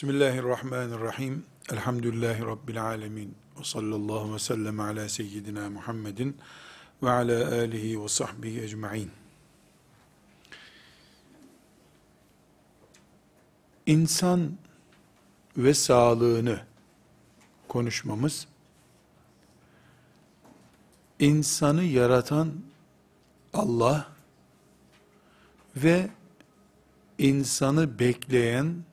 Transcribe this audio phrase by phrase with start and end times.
[0.00, 1.44] Bismillahirrahmanirrahim.
[1.72, 3.34] Elhamdülillahi Rabbil alemin.
[3.58, 6.36] Ve sallallahu ve sellem ala seyyidina Muhammedin
[7.02, 9.10] ve ala alihi ve sahbihi ecma'in.
[13.86, 14.52] İnsan
[15.56, 16.60] ve sağlığını
[17.68, 18.46] konuşmamız,
[21.18, 22.52] insanı yaratan
[23.52, 24.08] Allah
[25.76, 26.10] ve
[27.18, 28.89] insanı bekleyen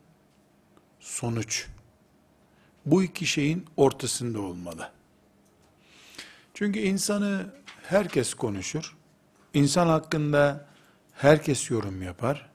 [1.08, 1.68] sonuç
[2.86, 4.92] bu iki şeyin ortasında olmalı.
[6.54, 8.98] Çünkü insanı herkes konuşur.
[9.54, 10.68] İnsan hakkında
[11.14, 12.49] herkes yorum yapar.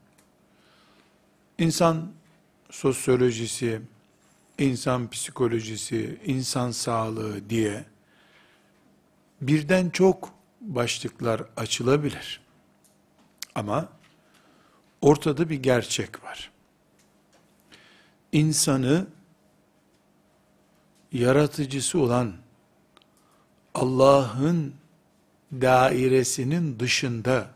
[1.58, 2.12] İnsan
[2.70, 3.80] sosyolojisi,
[4.58, 7.84] insan psikolojisi, insan sağlığı diye
[9.40, 12.40] birden çok başlıklar açılabilir.
[13.54, 13.88] Ama
[15.00, 16.51] ortada bir gerçek var.
[18.32, 19.06] İnsanı
[21.12, 22.32] yaratıcısı olan
[23.74, 24.74] Allah'ın
[25.52, 27.50] dairesinin dışında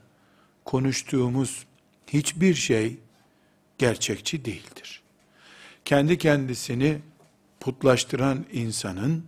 [0.64, 1.66] konuştuğumuz
[2.06, 2.98] hiçbir şey
[3.78, 5.02] gerçekçi değildir.
[5.84, 6.98] Kendi kendisini
[7.60, 9.24] putlaştıran insanın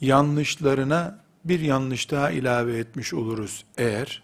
[0.00, 4.22] yanlışlarına bir yanlış daha ilave etmiş oluruz eğer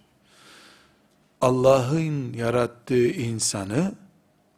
[1.40, 3.94] Allah'ın yarattığı insanı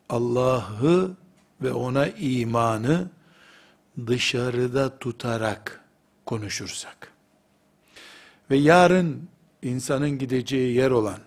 [0.09, 1.17] Allah'ı
[1.63, 3.11] ve ona imanı
[4.07, 5.85] dışarıda tutarak
[6.27, 7.13] konuşursak
[8.51, 9.29] ve yarın
[9.63, 11.19] insanın gideceği yer olan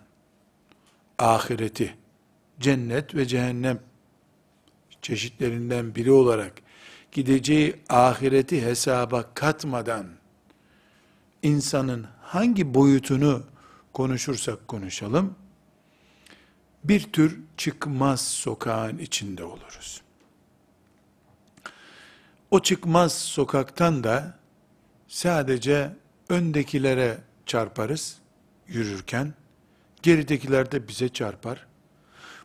[1.19, 1.95] ahireti,
[2.59, 3.79] cennet ve cehennem
[5.01, 6.53] çeşitlerinden biri olarak
[7.11, 10.07] gideceği ahireti hesaba katmadan
[11.43, 13.43] insanın hangi boyutunu
[13.93, 15.35] konuşursak konuşalım,
[16.83, 20.01] bir tür çıkmaz sokağın içinde oluruz.
[22.51, 24.33] O çıkmaz sokaktan da
[25.07, 25.95] sadece
[26.29, 28.17] öndekilere çarparız
[28.67, 29.33] yürürken,
[30.01, 31.67] geridekiler de bize çarpar.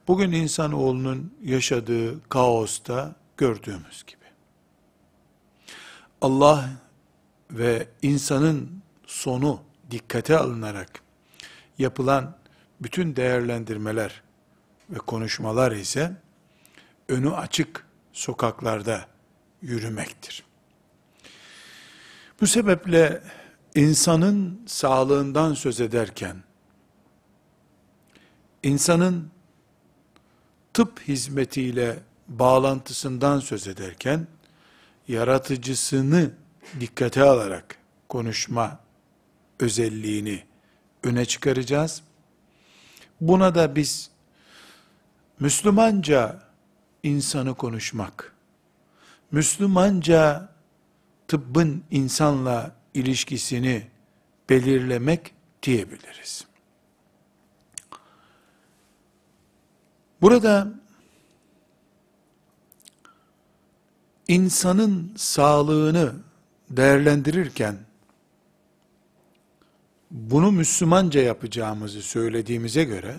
[0.09, 4.25] Bugün insanoğlunun yaşadığı kaosta gördüğümüz gibi.
[6.21, 6.71] Allah
[7.51, 11.01] ve insanın sonu dikkate alınarak
[11.79, 12.37] yapılan
[12.81, 14.23] bütün değerlendirmeler
[14.91, 16.13] ve konuşmalar ise
[17.09, 19.16] önü açık sokaklarda
[19.63, 20.45] yürümektir.
[22.41, 23.23] Bu sebeple
[23.75, 26.37] insanın sağlığından söz ederken,
[28.63, 29.31] insanın
[30.75, 34.27] tıp hizmetiyle bağlantısından söz ederken,
[35.09, 36.31] yaratıcısını
[36.81, 37.79] dikkate alarak
[38.09, 38.81] konuşma
[39.61, 40.45] özelliğini
[41.03, 42.03] öne çıkaracağız.
[43.21, 44.11] Buna da biz
[45.41, 46.43] Müslümanca
[47.03, 48.36] insanı konuşmak,
[49.31, 50.49] Müslümanca
[51.29, 53.87] tıbbın insanla ilişkisini
[54.51, 56.47] belirlemek diyebiliriz.
[60.23, 60.69] Burada
[64.29, 66.13] insanın sağlığını
[66.71, 67.77] değerlendirirken
[70.11, 73.17] bunu Müslümanca yapacağımızı söylediğimize göre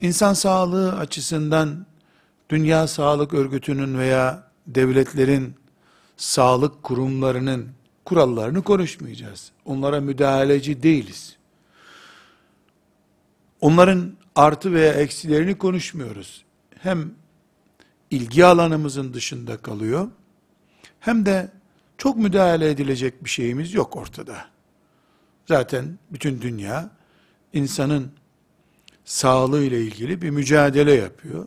[0.00, 1.86] insan sağlığı açısından
[2.48, 5.54] Dünya Sağlık Örgütü'nün veya devletlerin
[6.16, 7.68] sağlık kurumlarının
[8.04, 9.52] kurallarını konuşmayacağız.
[9.64, 11.36] Onlara müdahaleci değiliz.
[13.60, 16.44] Onların artı veya eksilerini konuşmuyoruz.
[16.78, 17.10] Hem
[18.10, 20.08] ilgi alanımızın dışında kalıyor,
[21.00, 21.50] hem de
[21.98, 24.46] çok müdahale edilecek bir şeyimiz yok ortada.
[25.46, 26.90] Zaten bütün dünya
[27.52, 28.12] insanın
[29.04, 31.46] sağlığı ile ilgili bir mücadele yapıyor.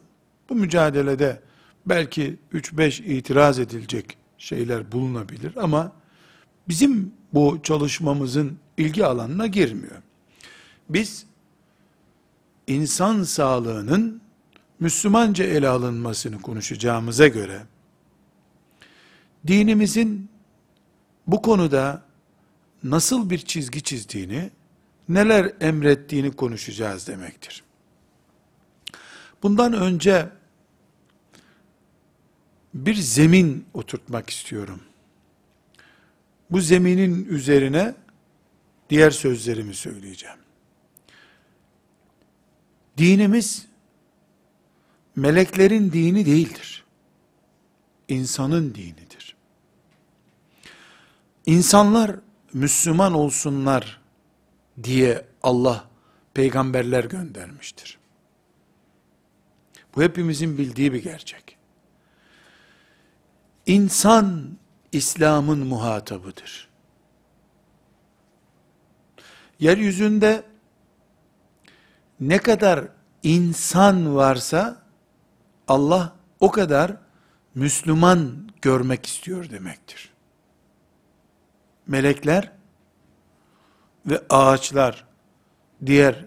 [0.52, 1.42] Bu mücadelede
[1.86, 5.92] belki 3-5 itiraz edilecek şeyler bulunabilir ama
[6.68, 10.02] bizim bu çalışmamızın ilgi alanına girmiyor.
[10.90, 11.26] Biz
[12.68, 14.22] insan sağlığının
[14.80, 17.62] Müslümanca ele alınmasını konuşacağımıza göre
[19.48, 20.30] dinimizin
[21.28, 22.04] bu konuda
[22.84, 24.52] nasıl bir çizgi çizdiğini,
[25.10, 27.64] neler emrettiğini konuşacağız demektir.
[29.44, 30.41] Bundan önce
[32.74, 34.82] bir zemin oturtmak istiyorum.
[36.52, 37.96] Bu zeminin üzerine
[38.90, 40.38] diğer sözlerimi söyleyeceğim.
[42.98, 43.68] Dinimiz
[45.16, 46.84] meleklerin dini değildir.
[48.08, 49.36] İnsanın dinidir.
[51.46, 52.16] İnsanlar
[52.54, 54.02] Müslüman olsunlar
[54.84, 55.90] diye Allah
[56.34, 57.98] peygamberler göndermiştir.
[59.96, 61.58] Bu hepimizin bildiği bir gerçek.
[63.66, 64.58] İnsan
[64.92, 66.70] İslam'ın muhatabıdır.
[69.60, 70.44] Yeryüzünde
[72.20, 72.88] ne kadar
[73.24, 74.82] insan varsa
[75.68, 76.98] Allah o kadar
[77.56, 80.10] Müslüman görmek istiyor demektir.
[81.88, 82.52] Melekler
[84.06, 85.06] ve ağaçlar,
[85.86, 86.26] diğer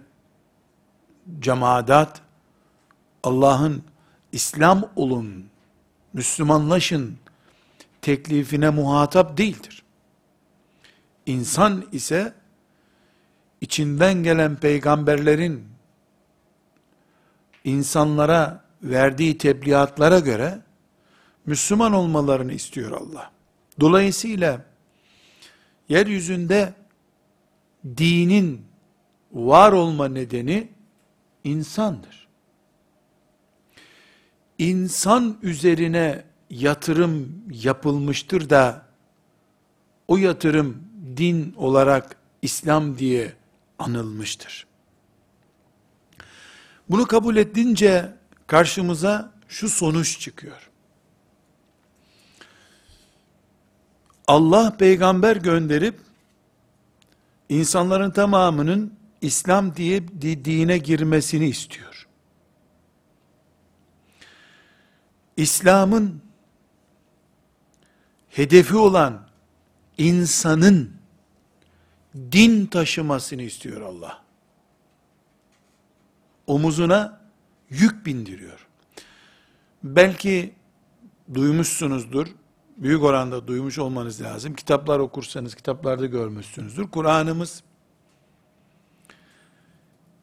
[1.39, 2.21] cemaat,
[3.23, 3.85] Allah'ın
[4.33, 5.47] İslam olun,
[6.13, 7.19] Müslümanlaşın
[8.05, 9.83] teklifine muhatap değildir.
[11.27, 12.35] İnsan ise
[13.61, 15.65] içinden gelen peygamberlerin
[17.65, 20.59] insanlara verdiği tebliğatlara göre
[21.47, 23.31] Müslüman olmalarını istiyor Allah.
[23.81, 24.65] Dolayısıyla
[25.89, 26.75] yeryüzünde
[27.97, 28.67] dinin
[29.33, 30.69] var olma nedeni
[31.45, 32.29] insandır.
[34.59, 38.87] İnsan üzerine yatırım yapılmıştır da
[40.09, 40.85] o yatırım
[41.17, 43.33] din olarak İslam diye
[43.79, 44.67] anılmıştır.
[46.91, 48.15] Bunu kabul edince
[48.47, 50.71] karşımıza şu sonuç çıkıyor.
[54.27, 55.99] Allah peygamber gönderip
[57.49, 60.09] insanların tamamının İslam diye
[60.45, 62.09] dine girmesini istiyor.
[65.37, 66.23] İslam'ın
[68.35, 69.27] hedefi olan
[69.99, 70.91] insanın
[72.15, 74.23] din taşımasını istiyor Allah.
[76.47, 77.21] Omuzuna
[77.71, 78.67] yük bindiriyor.
[79.85, 80.55] Belki
[81.35, 82.27] duymuşsunuzdur,
[82.77, 84.55] büyük oranda duymuş olmanız lazım.
[84.55, 86.91] Kitaplar okursanız kitaplarda görmüşsünüzdür.
[86.91, 87.63] Kur'an'ımız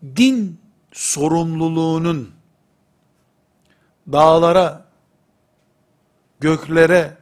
[0.03, 0.59] din
[0.91, 2.31] sorumluluğunun
[4.11, 4.85] dağlara,
[6.39, 7.20] göklere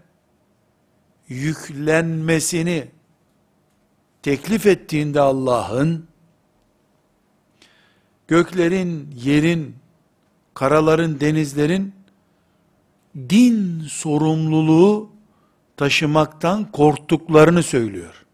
[1.29, 2.87] yüklenmesini
[4.21, 6.07] teklif ettiğinde Allah'ın
[8.27, 9.75] göklerin, yerin,
[10.53, 11.93] karaların, denizlerin
[13.15, 15.09] din sorumluluğu
[15.77, 18.25] taşımaktan korktuklarını söylüyor.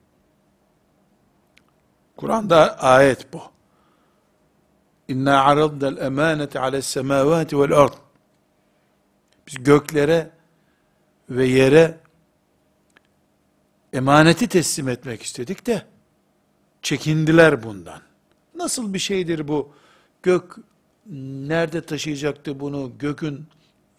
[2.17, 3.41] Kur'an'da ayet bu.
[5.07, 7.93] İnna aradna'l emanete ale's semavati vel ard.
[9.47, 10.31] Biz göklere
[11.29, 12.04] ve yere
[13.95, 15.85] emaneti teslim etmek istedik de
[16.81, 18.01] çekindiler bundan.
[18.55, 19.73] Nasıl bir şeydir bu?
[20.23, 20.55] Gök
[21.47, 22.91] nerede taşıyacaktı bunu?
[22.99, 23.47] Gökün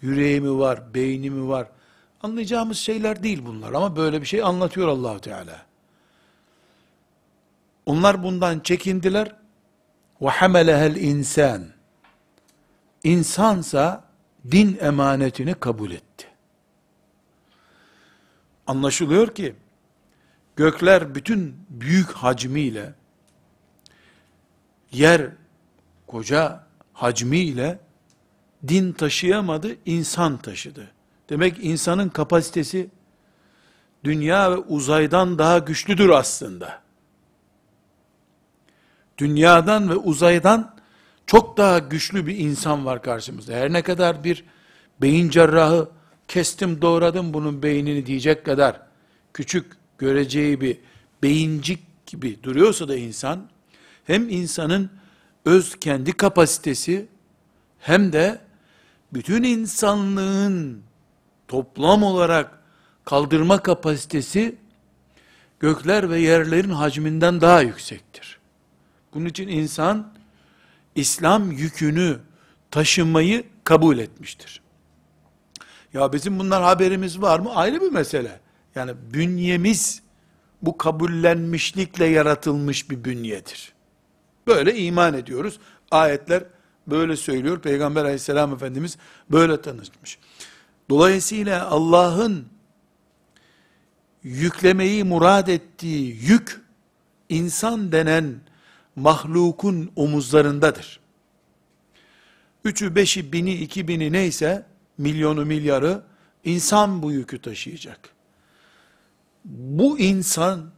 [0.02, 1.68] yüreği mi var, beyni mi var?
[2.22, 5.66] Anlayacağımız şeyler değil bunlar ama böyle bir şey anlatıyor Allahu Teala.
[7.86, 9.36] Onlar bundan çekindiler.
[10.20, 11.64] Ve hamelehel insan.
[13.04, 14.04] İnsansa
[14.50, 16.26] din emanetini kabul etti.
[18.66, 19.54] Anlaşılıyor ki
[20.56, 22.94] gökler bütün büyük hacmiyle
[24.92, 25.30] yer
[26.06, 27.78] koca hacmiyle
[28.68, 30.90] din taşıyamadı, insan taşıdı.
[31.28, 32.90] Demek insanın kapasitesi
[34.04, 36.82] dünya ve uzaydan daha güçlüdür aslında.
[39.18, 40.76] Dünyadan ve uzaydan
[41.26, 43.52] çok daha güçlü bir insan var karşımızda.
[43.52, 44.44] Her ne kadar bir
[45.02, 45.88] beyin cerrahı
[46.28, 48.80] kestim doğradım bunun beynini diyecek kadar
[49.34, 50.78] küçük göreceği bir
[51.22, 53.48] beyincik gibi duruyorsa da insan
[54.04, 54.90] hem insanın
[55.44, 57.06] öz kendi kapasitesi
[57.78, 58.40] hem de
[59.12, 60.82] bütün insanlığın
[61.48, 62.62] toplam olarak
[63.04, 64.56] kaldırma kapasitesi
[65.60, 68.38] gökler ve yerlerin hacminden daha yüksektir.
[69.14, 70.12] Bunun için insan
[70.94, 72.18] İslam yükünü
[72.70, 74.60] taşımayı kabul etmiştir.
[75.94, 77.54] Ya bizim bunlar haberimiz var mı?
[77.54, 78.40] Ayrı bir mesele.
[78.76, 80.02] Yani bünyemiz
[80.62, 83.72] bu kabullenmişlikle yaratılmış bir bünyedir.
[84.46, 85.58] Böyle iman ediyoruz.
[85.90, 86.44] Ayetler
[86.86, 87.60] böyle söylüyor.
[87.60, 88.96] Peygamber aleyhisselam efendimiz
[89.30, 90.18] böyle tanıtmış.
[90.90, 92.46] Dolayısıyla Allah'ın
[94.22, 96.60] yüklemeyi murad ettiği yük,
[97.28, 98.34] insan denen
[98.96, 101.00] mahlukun omuzlarındadır.
[102.64, 104.66] Üçü, beşi, bini, iki bini neyse,
[104.98, 106.02] milyonu, milyarı,
[106.44, 108.15] insan bu yükü taşıyacak.
[109.46, 110.70] Bu insan,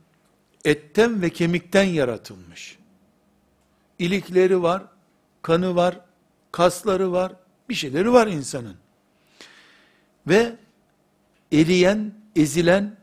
[0.64, 2.78] etten ve kemikten yaratılmış.
[3.98, 4.82] İlikleri var,
[5.42, 6.00] kanı var,
[6.52, 7.32] kasları var,
[7.68, 8.76] bir şeyleri var insanın.
[10.26, 10.56] Ve
[11.52, 12.96] eriyen, ezilen,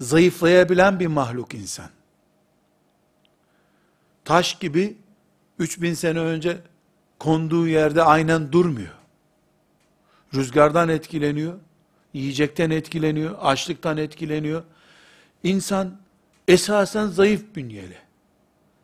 [0.00, 1.90] zayıflayabilen bir mahluk insan.
[4.24, 4.96] Taş gibi
[5.58, 6.60] 3000 sene önce
[7.18, 8.94] konduğu yerde aynen durmuyor.
[10.34, 11.60] Rüzgardan etkileniyor,
[12.12, 14.62] yiyecekten etkileniyor, açlıktan etkileniyor.
[15.42, 15.98] İnsan
[16.48, 17.98] esasen zayıf bünyeli.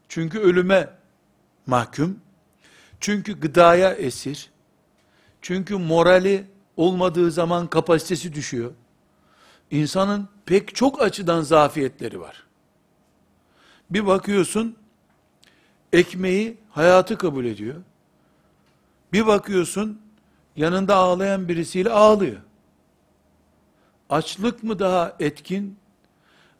[0.08, 0.88] Çünkü ölüme
[1.66, 2.20] mahkum,
[3.00, 4.50] çünkü gıdaya esir,
[5.42, 6.44] çünkü morali
[6.76, 8.72] olmadığı zaman kapasitesi düşüyor.
[9.70, 12.44] İnsanın pek çok açıdan zafiyetleri var.
[13.90, 14.76] Bir bakıyorsun,
[15.92, 17.74] ekmeği hayatı kabul ediyor.
[19.12, 20.00] Bir bakıyorsun,
[20.56, 22.40] yanında ağlayan birisiyle ağlıyor.
[24.14, 25.78] Açlık mı daha etkin,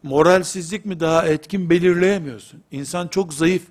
[0.02, 2.62] moralsizlik mi daha etkin belirleyemiyorsun.
[2.70, 3.62] İnsan çok zayıf,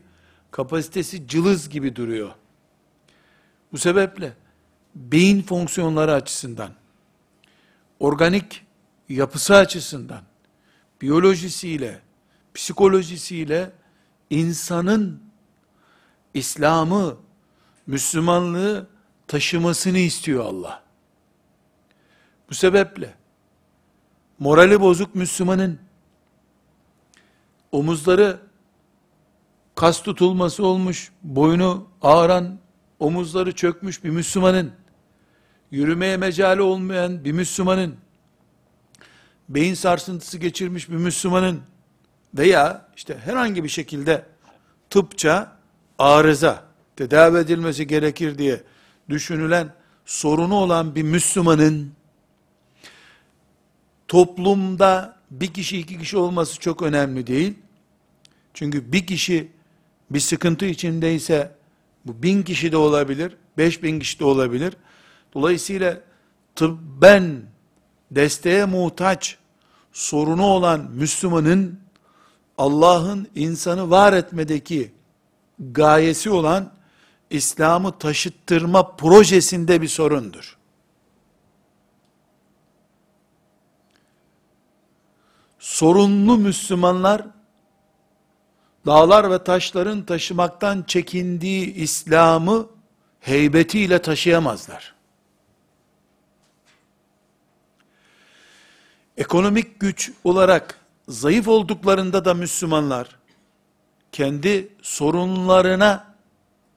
[0.51, 2.31] kapasitesi cılız gibi duruyor.
[3.71, 4.33] Bu sebeple
[4.95, 6.69] beyin fonksiyonları açısından,
[7.99, 8.65] organik
[9.09, 10.21] yapısı açısından,
[11.01, 12.01] biyolojisiyle,
[12.53, 13.71] psikolojisiyle
[14.29, 15.23] insanın
[16.33, 17.17] İslam'ı,
[17.87, 18.87] Müslümanlığı
[19.27, 20.83] taşımasını istiyor Allah.
[22.49, 23.22] Bu sebeple
[24.43, 25.79] morali bozuk Müslümanın.
[27.71, 28.39] Omuzları
[29.75, 32.59] kas tutulması olmuş, boynu ağıran,
[32.99, 34.71] omuzları çökmüş bir Müslümanın,
[35.71, 37.95] yürümeye mecali olmayan bir Müslümanın,
[39.49, 41.61] beyin sarsıntısı geçirmiş bir Müslümanın.
[42.37, 44.25] Veya işte herhangi bir şekilde
[44.89, 45.57] tıpça
[45.99, 46.63] arıza,
[46.95, 48.63] tedavi edilmesi gerekir diye
[49.09, 49.73] düşünülen
[50.05, 51.93] sorunu olan bir Müslümanın
[54.07, 57.53] toplumda bir kişi iki kişi olması çok önemli değil.
[58.53, 59.51] Çünkü bir kişi
[60.09, 61.55] bir sıkıntı içindeyse
[62.05, 64.73] bu bin kişi de olabilir, beş bin kişi de olabilir.
[65.33, 65.99] Dolayısıyla
[66.55, 67.41] tıbben
[68.11, 69.37] desteğe muhtaç
[69.91, 71.79] sorunu olan Müslümanın
[72.57, 74.91] Allah'ın insanı var etmedeki
[75.59, 76.71] gayesi olan
[77.29, 80.57] İslam'ı taşıttırma projesinde bir sorundur.
[85.63, 87.25] Sorunlu Müslümanlar
[88.85, 92.67] dağlar ve taşların taşımaktan çekindiği İslam'ı
[93.19, 94.95] heybetiyle taşıyamazlar.
[99.17, 103.19] Ekonomik güç olarak zayıf olduklarında da Müslümanlar
[104.11, 106.15] kendi sorunlarına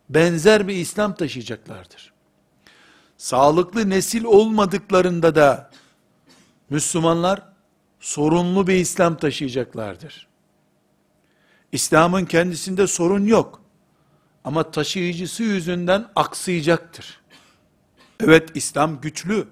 [0.08, 2.12] benzer bir İslam taşıyacaklardır.
[3.16, 5.70] Sağlıklı nesil olmadıklarında da
[6.70, 7.55] Müslümanlar
[8.06, 10.26] sorunlu bir İslam taşıyacaklardır.
[11.72, 13.60] İslam'ın kendisinde sorun yok.
[14.44, 17.20] Ama taşıyıcısı yüzünden aksayacaktır.
[18.20, 19.48] Evet İslam güçlü.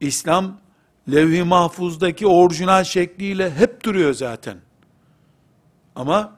[0.00, 0.60] İslam
[1.12, 4.56] levh-i mahfuzdaki orijinal şekliyle hep duruyor zaten.
[5.96, 6.36] Ama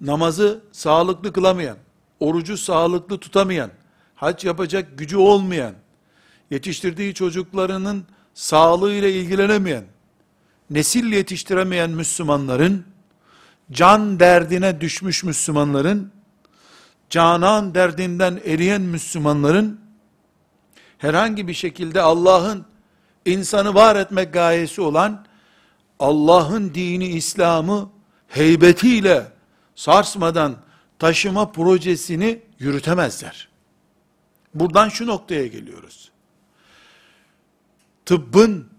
[0.00, 1.76] namazı sağlıklı kılamayan,
[2.20, 3.70] orucu sağlıklı tutamayan,
[4.14, 5.74] hac yapacak gücü olmayan,
[6.50, 9.84] yetiştirdiği çocuklarının sağlığıyla ilgilenemeyen,
[10.70, 12.84] nesil yetiştiremeyen Müslümanların,
[13.72, 16.12] can derdine düşmüş Müslümanların,
[17.10, 19.80] canan derdinden eriyen Müslümanların,
[20.98, 22.66] herhangi bir şekilde Allah'ın
[23.24, 25.26] insanı var etmek gayesi olan,
[25.98, 27.90] Allah'ın dini İslam'ı
[28.28, 29.32] heybetiyle
[29.74, 30.56] sarsmadan
[30.98, 33.48] taşıma projesini yürütemezler.
[34.54, 36.10] Buradan şu noktaya geliyoruz.
[38.06, 38.69] Tıbbın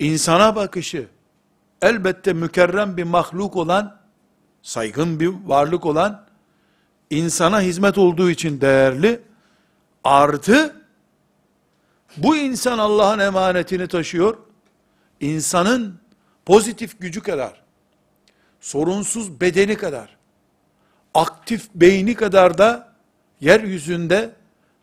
[0.00, 1.08] insana bakışı
[1.82, 4.00] elbette mükerrem bir mahluk olan
[4.62, 6.26] saygın bir varlık olan
[7.10, 9.20] insana hizmet olduğu için değerli
[10.04, 10.76] artı
[12.16, 14.38] bu insan Allah'ın emanetini taşıyor.
[15.20, 16.00] İnsanın
[16.46, 17.62] pozitif gücü kadar,
[18.60, 20.16] sorunsuz bedeni kadar,
[21.14, 22.92] aktif beyni kadar da
[23.40, 24.34] yeryüzünde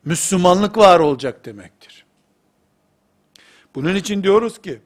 [0.06, 2.06] Müslümanlık var olacak demektir.
[3.76, 4.82] Bunun için diyoruz ki,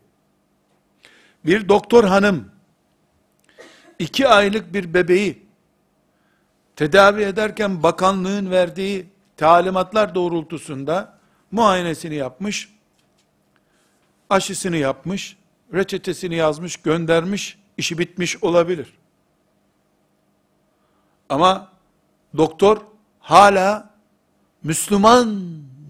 [1.46, 2.52] bir doktor hanım,
[4.00, 5.46] iki aylık bir bebeği,
[6.76, 9.06] tedavi ederken bakanlığın verdiği
[9.38, 11.20] talimatlar doğrultusunda,
[11.52, 12.70] muayenesini yapmış,
[14.30, 15.38] aşısını yapmış,
[15.74, 18.94] reçetesini yazmış, göndermiş, işi bitmiş olabilir.
[21.30, 21.72] Ama
[22.38, 22.82] doktor
[23.20, 23.90] hala
[24.64, 25.42] Müslüman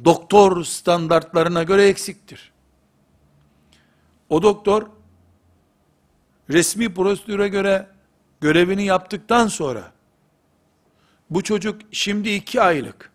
[0.06, 2.52] doktor standartlarına göre eksiktir.
[4.30, 4.88] O doktor
[6.52, 7.88] resmi prosedüre göre
[8.42, 9.92] görevini yaptıktan sonra
[11.30, 13.12] bu çocuk şimdi iki aylık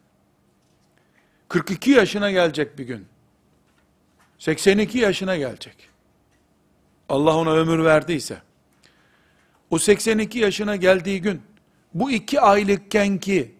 [1.49, 3.07] 42 yaşına gelecek bir gün.
[4.39, 5.89] 82 yaşına gelecek.
[7.09, 8.43] Allah ona ömür verdiyse.
[9.71, 11.43] O 82 yaşına geldiği gün
[11.95, 13.55] bu iki aylıkken ki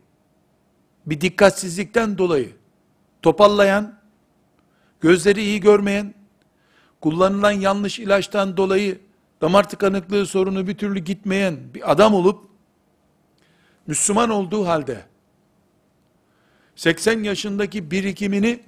[1.07, 2.53] bir dikkatsizlikten dolayı
[3.23, 3.99] topallayan,
[5.01, 6.15] gözleri iyi görmeyen,
[7.01, 9.01] kullanılan yanlış ilaçtan dolayı
[9.41, 12.45] damar tıkanıklığı sorunu bir türlü gitmeyen bir adam olup,
[13.87, 15.05] Müslüman olduğu halde,
[16.77, 18.61] 80 yaşındaki birikimini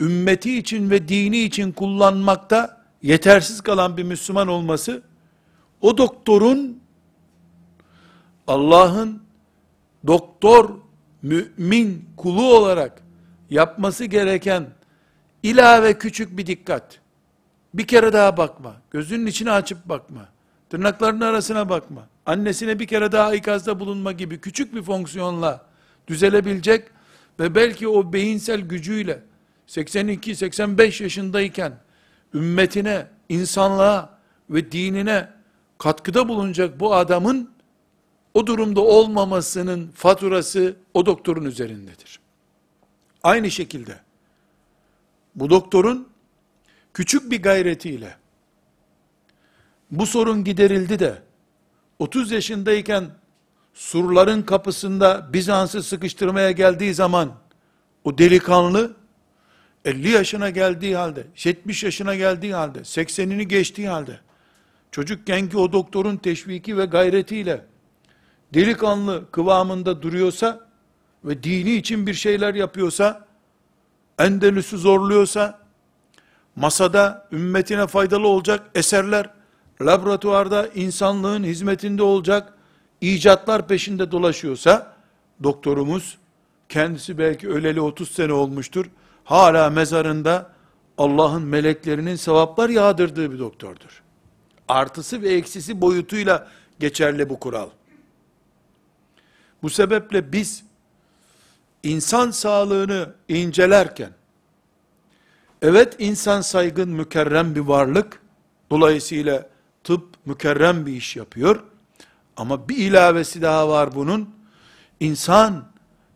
[0.00, 5.02] ümmeti için ve dini için kullanmakta yetersiz kalan bir Müslüman olması,
[5.80, 6.82] o doktorun
[8.46, 9.22] Allah'ın
[10.06, 10.70] doktor,
[11.22, 13.02] mümin kulu olarak
[13.50, 14.70] yapması gereken
[15.42, 17.01] ilave küçük bir dikkat.
[17.74, 18.76] Bir kere daha bakma.
[18.90, 20.28] Gözünün içine açıp bakma.
[20.70, 22.08] Tırnaklarının arasına bakma.
[22.26, 25.66] Annesine bir kere daha ikazda bulunma gibi küçük bir fonksiyonla
[26.06, 26.88] düzelebilecek
[27.40, 29.22] ve belki o beyinsel gücüyle
[29.68, 31.72] 82-85 yaşındayken
[32.34, 34.18] ümmetine, insanlığa
[34.50, 35.28] ve dinine
[35.78, 37.50] katkıda bulunacak bu adamın
[38.34, 42.20] o durumda olmamasının faturası o doktorun üzerindedir.
[43.22, 44.00] Aynı şekilde
[45.34, 46.08] bu doktorun
[46.94, 48.16] küçük bir gayretiyle.
[49.90, 51.22] Bu sorun giderildi de
[51.98, 53.10] 30 yaşındayken
[53.74, 57.32] surların kapısında Bizans'ı sıkıştırmaya geldiği zaman
[58.04, 58.96] o delikanlı
[59.84, 64.20] 50 yaşına geldiği halde, 70 yaşına geldiği halde, 80'ini geçtiği halde
[64.90, 67.64] çocukken ki o doktorun teşviki ve gayretiyle
[68.54, 70.68] delikanlı kıvamında duruyorsa
[71.24, 73.26] ve dini için bir şeyler yapıyorsa,
[74.18, 75.61] Endelüs'ü zorluyorsa,
[76.56, 79.30] masada ümmetine faydalı olacak eserler,
[79.80, 82.52] laboratuvarda insanlığın hizmetinde olacak
[83.00, 84.92] icatlar peşinde dolaşıyorsa,
[85.42, 86.18] doktorumuz,
[86.68, 88.86] kendisi belki öleli 30 sene olmuştur,
[89.24, 90.52] hala mezarında
[90.98, 94.02] Allah'ın meleklerinin sevaplar yağdırdığı bir doktordur.
[94.68, 96.48] Artısı ve eksisi boyutuyla
[96.80, 97.68] geçerli bu kural.
[99.62, 100.64] Bu sebeple biz
[101.82, 104.10] insan sağlığını incelerken
[105.62, 108.22] evet insan saygın mükerrem bir varlık.
[108.70, 109.48] Dolayısıyla
[109.84, 111.62] tıp mükerrem bir iş yapıyor.
[112.36, 114.30] Ama bir ilavesi daha var bunun.
[115.00, 115.64] İnsan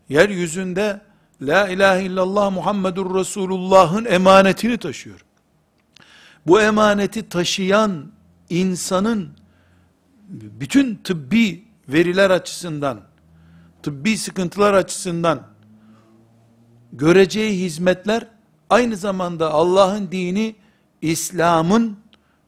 [0.09, 1.01] yeryüzünde
[1.41, 5.25] la ilahe illallah Muhammedur Resulullah'ın emanetini taşıyor.
[6.47, 8.11] Bu emaneti taşıyan
[8.49, 9.29] insanın
[10.29, 13.01] bütün tıbbi veriler açısından
[13.83, 15.47] tıbbi sıkıntılar açısından
[16.93, 18.27] göreceği hizmetler
[18.69, 20.55] aynı zamanda Allah'ın dini,
[21.01, 21.97] İslam'ın,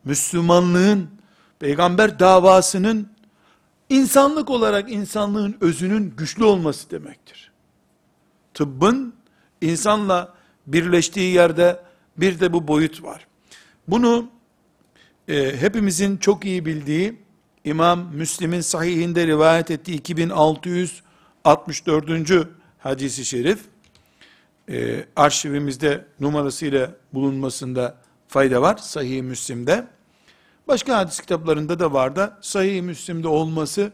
[0.06, 1.10] Müslümanlığın,
[1.60, 3.10] peygamber davasının
[3.90, 7.52] insanlık olarak insanlığın özünün güçlü olması demektir.
[8.54, 9.14] Tıbbın
[9.62, 10.34] insanla
[10.68, 11.80] birleştiği yerde
[12.18, 13.28] bir de bu boyut var.
[13.88, 14.30] Bunu
[15.28, 17.20] e, hepimizin çok iyi bildiği
[17.64, 21.04] İmam Müslim'in sahihinde rivayet ettiği 2600
[21.44, 22.48] 64.
[22.80, 23.60] hadisi şerif
[24.70, 28.78] e, arşivimizde numarasıyla bulunmasında fayda var.
[28.78, 29.88] Sahih-i Müslim'de.
[30.68, 33.92] Başka hadis kitaplarında da var da Sahih-i Müslim'de olması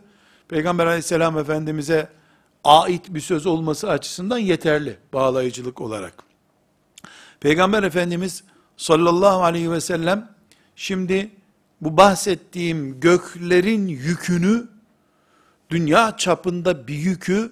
[0.47, 2.09] Peygamber aleyhisselam efendimize
[2.63, 6.13] ait bir söz olması açısından yeterli bağlayıcılık olarak.
[7.39, 8.43] Peygamber Efendimiz
[8.77, 10.29] sallallahu aleyhi ve sellem
[10.75, 11.31] şimdi
[11.81, 14.67] bu bahsettiğim göklerin yükünü
[15.69, 17.51] dünya çapında bir yükü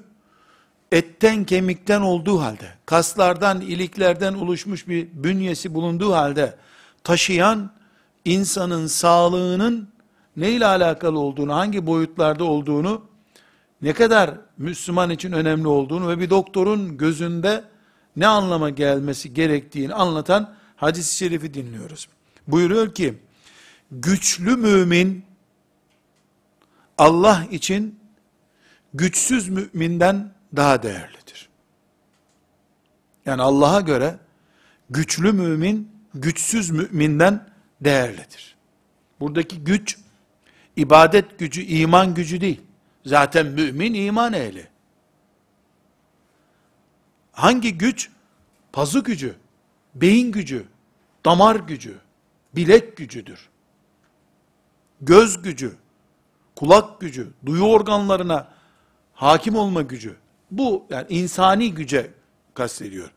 [0.93, 6.55] etten kemikten olduğu halde, kaslardan, iliklerden oluşmuş bir bünyesi bulunduğu halde
[7.03, 7.71] taşıyan
[8.25, 9.89] insanın sağlığının
[10.37, 13.01] ne ile alakalı olduğunu, hangi boyutlarda olduğunu,
[13.81, 17.63] ne kadar Müslüman için önemli olduğunu ve bir doktorun gözünde
[18.15, 22.07] ne anlama gelmesi gerektiğini anlatan hadis-i şerifi dinliyoruz.
[22.47, 23.13] Buyuruyor ki,
[23.91, 25.25] güçlü mümin,
[26.97, 27.99] Allah için
[28.93, 31.49] güçsüz müminden daha değerlidir.
[33.25, 34.19] Yani Allah'a göre
[34.89, 37.49] güçlü mümin güçsüz müminden
[37.81, 38.55] değerlidir.
[39.19, 39.97] Buradaki güç
[40.75, 42.61] ibadet gücü, iman gücü değil.
[43.05, 44.67] Zaten mümin iman ehli.
[47.31, 48.09] Hangi güç?
[48.71, 49.35] Pazı gücü,
[49.95, 50.65] beyin gücü,
[51.25, 51.97] damar gücü,
[52.55, 53.49] bilek gücüdür.
[55.01, 55.75] Göz gücü,
[56.55, 58.47] kulak gücü, duyu organlarına
[59.13, 60.15] hakim olma gücü.
[60.57, 62.11] Bu yani insani güce
[62.53, 63.11] kastediyor.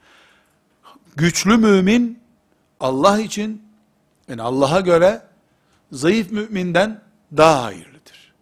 [1.17, 2.19] Güçlü mümin
[2.81, 3.63] Allah için
[4.29, 5.23] yani Allah'a göre
[5.93, 7.01] zayıf müminden
[7.37, 8.33] daha hayırlıdır.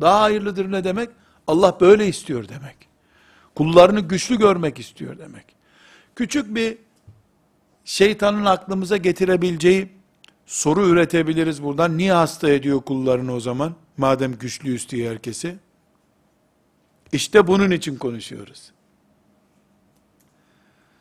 [0.00, 1.08] Daha hayırlıdır ne demek?
[1.46, 2.76] Allah böyle istiyor demek.
[3.54, 5.44] Kullarını güçlü görmek istiyor demek.
[6.16, 6.78] Küçük bir
[7.84, 9.88] şeytanın aklımıza getirebileceği
[10.46, 11.98] soru üretebiliriz buradan.
[11.98, 13.74] Niye hasta ediyor kullarını o zaman?
[13.96, 15.56] Madem güçlüyüz diye herkesi.
[17.12, 18.72] İşte bunun için konuşuyoruz.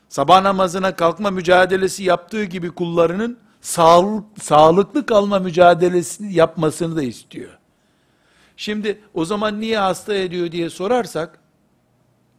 [0.09, 7.57] sabah namazına kalkma mücadelesi yaptığı gibi kullarının sağlık, sağlıklı kalma mücadelesi yapmasını da istiyor.
[8.57, 11.39] Şimdi o zaman niye hasta ediyor diye sorarsak,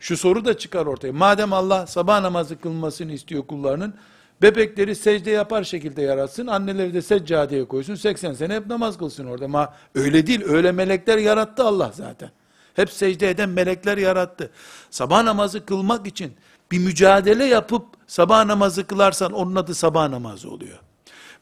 [0.01, 1.13] şu soru da çıkar ortaya.
[1.13, 3.95] Madem Allah sabah namazı kılmasını istiyor kullarının,
[4.43, 9.45] bebekleri secde yapar şekilde yaratsın, anneleri de seccadeye koysun, 80 sene hep namaz kılsın orada.
[9.45, 12.31] Ama öyle değil, öyle melekler yarattı Allah zaten.
[12.75, 14.51] Hep secde eden melekler yarattı.
[14.91, 16.33] Sabah namazı kılmak için
[16.71, 20.79] bir mücadele yapıp sabah namazı kılarsan onun adı sabah namazı oluyor.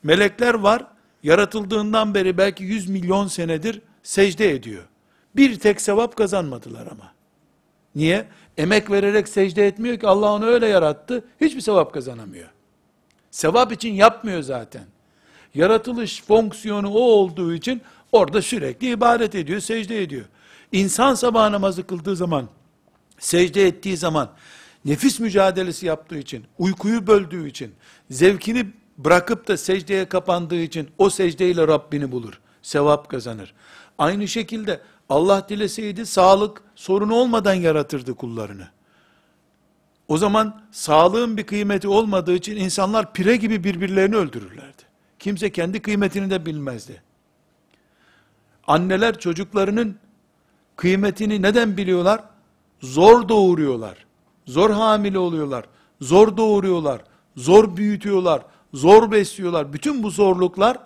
[0.03, 0.87] Melekler var,
[1.23, 4.85] yaratıldığından beri belki 100 milyon senedir secde ediyor.
[5.37, 7.12] Bir tek sevap kazanmadılar ama.
[7.95, 8.29] Niye?
[8.57, 12.49] Emek vererek secde etmiyor ki Allah onu öyle yarattı, hiçbir sevap kazanamıyor.
[13.31, 14.85] Sevap için yapmıyor zaten.
[15.55, 20.25] Yaratılış fonksiyonu o olduğu için orada sürekli ibadet ediyor, secde ediyor.
[20.72, 22.48] İnsan sabah namazı kıldığı zaman,
[23.18, 24.30] secde ettiği zaman,
[24.85, 27.74] nefis mücadelesi yaptığı için, uykuyu böldüğü için,
[28.11, 28.66] zevkini
[28.98, 32.40] bırakıp da secdeye kapandığı için o secdeyle Rabbini bulur.
[32.62, 33.54] Sevap kazanır.
[33.98, 38.68] Aynı şekilde Allah dileseydi sağlık sorunu olmadan yaratırdı kullarını.
[40.09, 44.83] O zaman sağlığın bir kıymeti olmadığı için insanlar pire gibi birbirlerini öldürürlerdi.
[45.18, 47.02] Kimse kendi kıymetini de bilmezdi.
[48.66, 49.98] Anneler çocuklarının
[50.81, 52.21] kıymetini neden biliyorlar?
[52.81, 54.07] Zor doğuruyorlar.
[54.47, 55.64] Zor hamile oluyorlar.
[56.01, 57.01] Zor doğuruyorlar.
[57.37, 58.43] Zor büyütüyorlar.
[58.75, 59.73] Zor besliyorlar.
[59.73, 60.79] Bütün bu zorluklar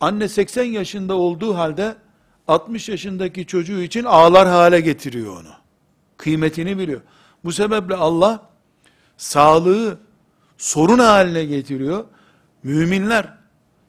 [0.00, 1.96] anne 80 yaşında olduğu halde
[2.48, 5.52] 60 yaşındaki çocuğu için ağlar hale getiriyor onu.
[6.16, 7.00] Kıymetini biliyor.
[7.44, 8.50] Bu sebeple Allah
[9.16, 9.98] sağlığı
[10.58, 12.04] sorun haline getiriyor.
[12.62, 13.34] Müminler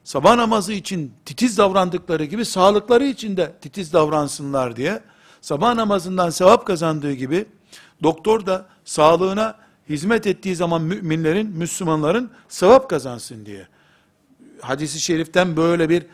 [0.06, 5.00] sabah namazı için titiz davrandıkları gibi sağlıkları için de titiz davransınlar diye
[5.40, 7.46] sabah namazından sevap kazandığı gibi
[8.02, 13.68] doktor da sağlığına hizmet ettiği zaman müminlerin, Müslümanların sevap kazansın diye.
[14.60, 16.06] Hadisi şeriften böyle bir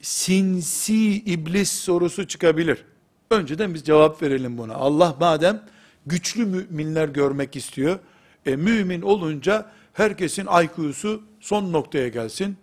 [0.00, 2.84] sinsi iblis sorusu çıkabilir.
[3.30, 4.74] Önceden biz cevap verelim buna.
[4.74, 5.62] Allah madem
[6.06, 7.98] güçlü müminler görmek istiyor,
[8.46, 12.56] e, mümin olunca herkesin IQ'su son noktaya gelsin.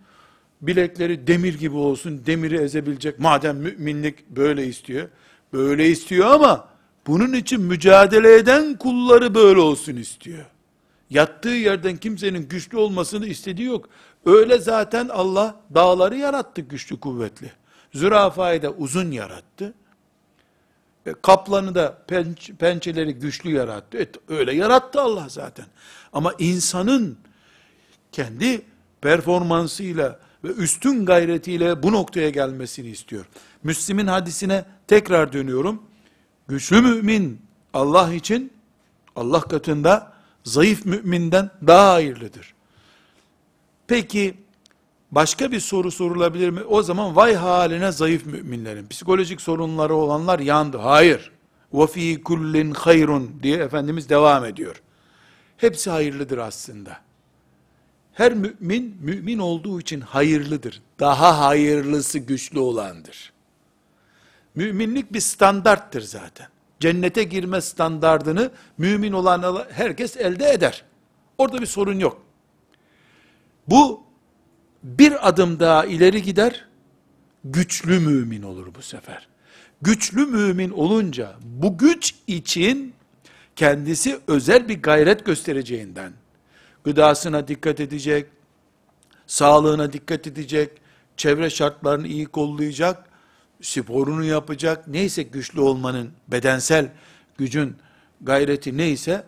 [0.68, 3.20] Bilekleri demir gibi olsun, demiri ezebilecek.
[3.20, 5.10] Madem müminlik böyle istiyor.
[5.54, 6.68] Böyle istiyor ama
[7.08, 10.46] bunun için mücadele eden kulları böyle olsun istiyor.
[11.10, 13.90] Yattığı yerden kimsenin güçlü olmasını istediği yok.
[14.26, 17.52] Öyle zaten Allah dağları yarattı güçlü kuvvetli.
[17.94, 19.74] Zürafayı da uzun yarattı.
[21.06, 23.98] E, kaplanı da penç, pençeleri güçlü yarattı.
[23.98, 25.66] Evet, öyle yarattı Allah zaten.
[26.14, 27.18] Ama insanın
[28.12, 28.62] kendi
[29.02, 33.26] performansıyla ve üstün gayretiyle bu noktaya gelmesini istiyor.
[33.64, 35.82] Müslim'in hadisine tekrar dönüyorum.
[36.48, 37.42] Güçlü mümin
[37.74, 38.54] Allah için
[39.16, 42.54] Allah katında zayıf müminden daha hayırlıdır.
[43.88, 44.34] Peki
[45.12, 46.62] başka bir soru sorulabilir mi?
[46.64, 50.78] O zaman vay haline zayıf müminlerin psikolojik sorunları olanlar yandı.
[50.78, 51.32] Hayır.
[51.74, 54.82] Ve fi kullin hayrun diye efendimiz devam ediyor.
[55.58, 57.05] Hepsi hayırlıdır aslında.
[58.16, 60.82] Her mümin, mümin olduğu için hayırlıdır.
[61.00, 63.34] Daha hayırlısı güçlü olandır.
[64.56, 66.48] Müminlik bir standarttır zaten.
[66.80, 70.84] Cennete girme standardını mümin olan herkes elde eder.
[71.38, 72.22] Orada bir sorun yok.
[73.68, 74.04] Bu
[74.84, 76.66] bir adım daha ileri gider,
[77.44, 79.28] güçlü mümin olur bu sefer.
[79.82, 82.94] Güçlü mümin olunca bu güç için
[83.56, 86.14] kendisi özel bir gayret göstereceğinden,
[86.86, 88.28] gıdasına dikkat edecek,
[89.28, 90.72] sağlığına dikkat edecek,
[91.18, 93.06] çevre şartlarını iyi kollayacak,
[93.62, 96.92] sporunu yapacak, neyse güçlü olmanın, bedensel
[97.38, 97.76] gücün
[98.22, 99.26] gayreti neyse,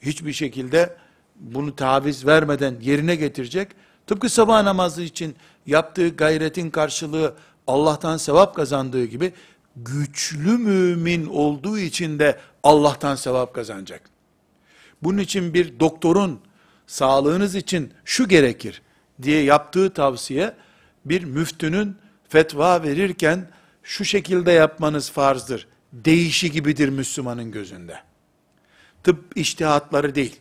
[0.00, 0.96] hiçbir şekilde
[1.36, 3.68] bunu taviz vermeden yerine getirecek.
[4.06, 5.36] Tıpkı sabah namazı için
[5.66, 7.34] yaptığı gayretin karşılığı
[7.66, 9.32] Allah'tan sevap kazandığı gibi,
[9.76, 14.10] güçlü mümin olduğu için de Allah'tan sevap kazanacak.
[15.02, 16.40] Bunun için bir doktorun
[16.86, 18.82] sağlığınız için şu gerekir
[19.22, 20.54] diye yaptığı tavsiye,
[21.04, 21.96] bir müftünün
[22.28, 23.48] fetva verirken
[23.82, 25.68] şu şekilde yapmanız farzdır.
[25.92, 28.00] Değişi gibidir Müslümanın gözünde.
[29.02, 30.36] Tıp iştihatları değil.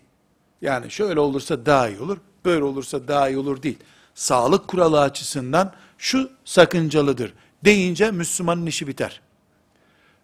[0.62, 3.78] Yani şöyle olursa daha iyi olur, böyle olursa daha iyi olur değil.
[4.16, 7.34] Sağlık kuralı açısından şu sakıncalıdır
[7.66, 9.22] deyince Müslümanın işi biter.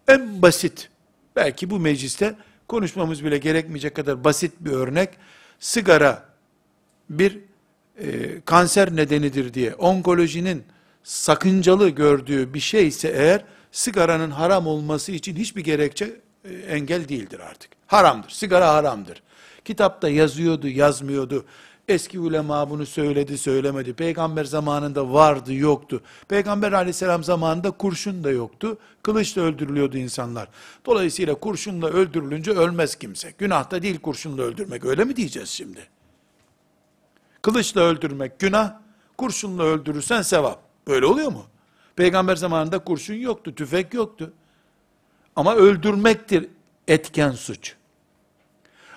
[0.08, 0.90] En basit,
[1.36, 2.34] belki bu mecliste
[2.68, 5.10] konuşmamız bile gerekmeyecek kadar basit bir örnek,
[5.58, 6.24] sigara
[7.10, 7.38] bir
[8.00, 10.64] e, kanser nedenidir diye onkolojinin
[11.02, 17.40] sakıncalı gördüğü bir şey ise eğer sigaranın haram olması için hiçbir gerekçe e, engel değildir
[17.40, 17.70] artık.
[17.86, 18.30] Haramdır.
[18.30, 19.22] Sigara haramdır.
[19.64, 21.44] Kitapta yazıyordu, yazmıyordu.
[21.88, 23.92] Eski ulema bunu söyledi, söylemedi.
[23.92, 26.02] Peygamber zamanında vardı, yoktu.
[26.28, 28.78] Peygamber aleyhisselam zamanında kurşun da yoktu.
[29.02, 30.48] Kılıçla öldürülüyordu insanlar.
[30.86, 33.34] Dolayısıyla kurşunla öldürülünce ölmez kimse.
[33.38, 34.84] Günah da değil kurşunla öldürmek.
[34.84, 35.88] Öyle mi diyeceğiz şimdi?
[37.42, 38.72] Kılıçla öldürmek günah,
[39.18, 40.62] kurşunla öldürürsen sevap.
[40.88, 41.44] Böyle oluyor mu?
[41.96, 44.32] Peygamber zamanında kurşun yoktu, tüfek yoktu.
[45.36, 46.48] Ama öldürmektir
[46.88, 47.74] etken suç.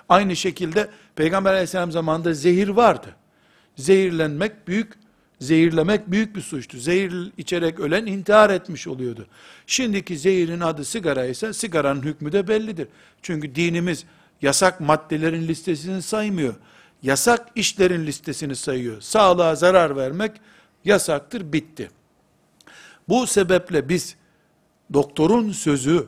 [0.08, 3.16] Aynı şekilde Peygamber aleyhisselam zamanında zehir vardı.
[3.76, 4.92] Zehirlenmek büyük,
[5.40, 6.78] zehirlemek büyük bir suçtu.
[6.78, 9.26] Zehir içerek ölen intihar etmiş oluyordu.
[9.66, 12.88] Şimdiki zehirin adı sigara ise sigaranın hükmü de bellidir.
[13.22, 14.04] Çünkü dinimiz
[14.42, 16.54] yasak maddelerin listesini saymıyor.
[17.02, 19.00] Yasak işlerin listesini sayıyor.
[19.00, 20.32] Sağlığa zarar vermek
[20.84, 21.90] yasaktır, bitti.
[23.08, 24.16] Bu sebeple biz
[24.92, 26.06] doktorun sözü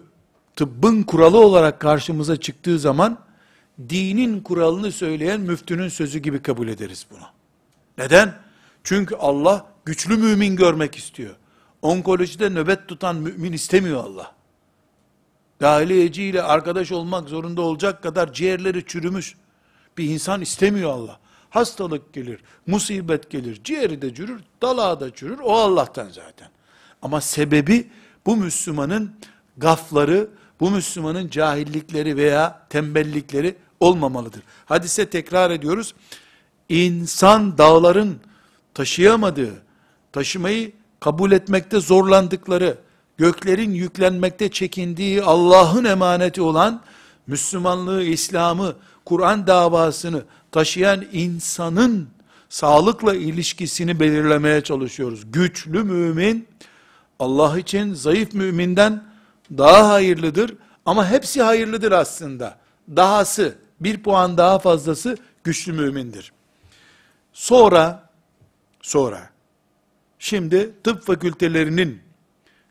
[0.57, 3.19] tıbbın kuralı olarak karşımıza çıktığı zaman
[3.89, 7.25] dinin kuralını söyleyen müftünün sözü gibi kabul ederiz bunu.
[7.99, 8.35] Neden?
[8.85, 11.35] Çünkü Allah güçlü mümin görmek istiyor.
[11.83, 14.35] Onkolojide nöbet tutan mümin istemiyor Allah.
[15.61, 19.35] Dahiliyeciyle arkadaş olmak zorunda olacak kadar ciğerleri çürümüş
[19.99, 21.19] bir insan istemiyor Allah.
[21.51, 26.49] Hastalık gelir, musibet gelir, ciğeri de çürür, dalağı da çürür, o Allah'tan zaten.
[27.03, 27.91] Ama sebebi
[28.27, 29.17] bu Müslümanın
[29.57, 30.29] gafları,
[30.65, 34.43] bu Müslümanın cahillikleri veya tembellikleri olmamalıdır.
[34.67, 35.95] Hadise tekrar ediyoruz.
[36.69, 38.17] İnsan dağların
[38.75, 39.63] taşıyamadığı,
[40.13, 42.79] taşımayı kabul etmekte zorlandıkları,
[43.17, 46.83] göklerin yüklenmekte çekindiği Allah'ın emaneti olan
[47.27, 50.23] Müslümanlığı, İslam'ı, Kur'an davasını
[50.53, 52.09] taşıyan insanın
[52.49, 55.33] sağlıkla ilişkisini belirlemeye çalışıyoruz.
[55.33, 56.49] Güçlü mümin
[57.19, 59.14] Allah için zayıf müminden
[59.59, 62.59] daha hayırlıdır ama hepsi hayırlıdır aslında.
[62.97, 66.33] Dahası, bir puan daha fazlası güçlü mümindir.
[67.33, 68.11] Sonra,
[68.83, 69.31] sonra,
[70.19, 72.03] şimdi tıp fakültelerinin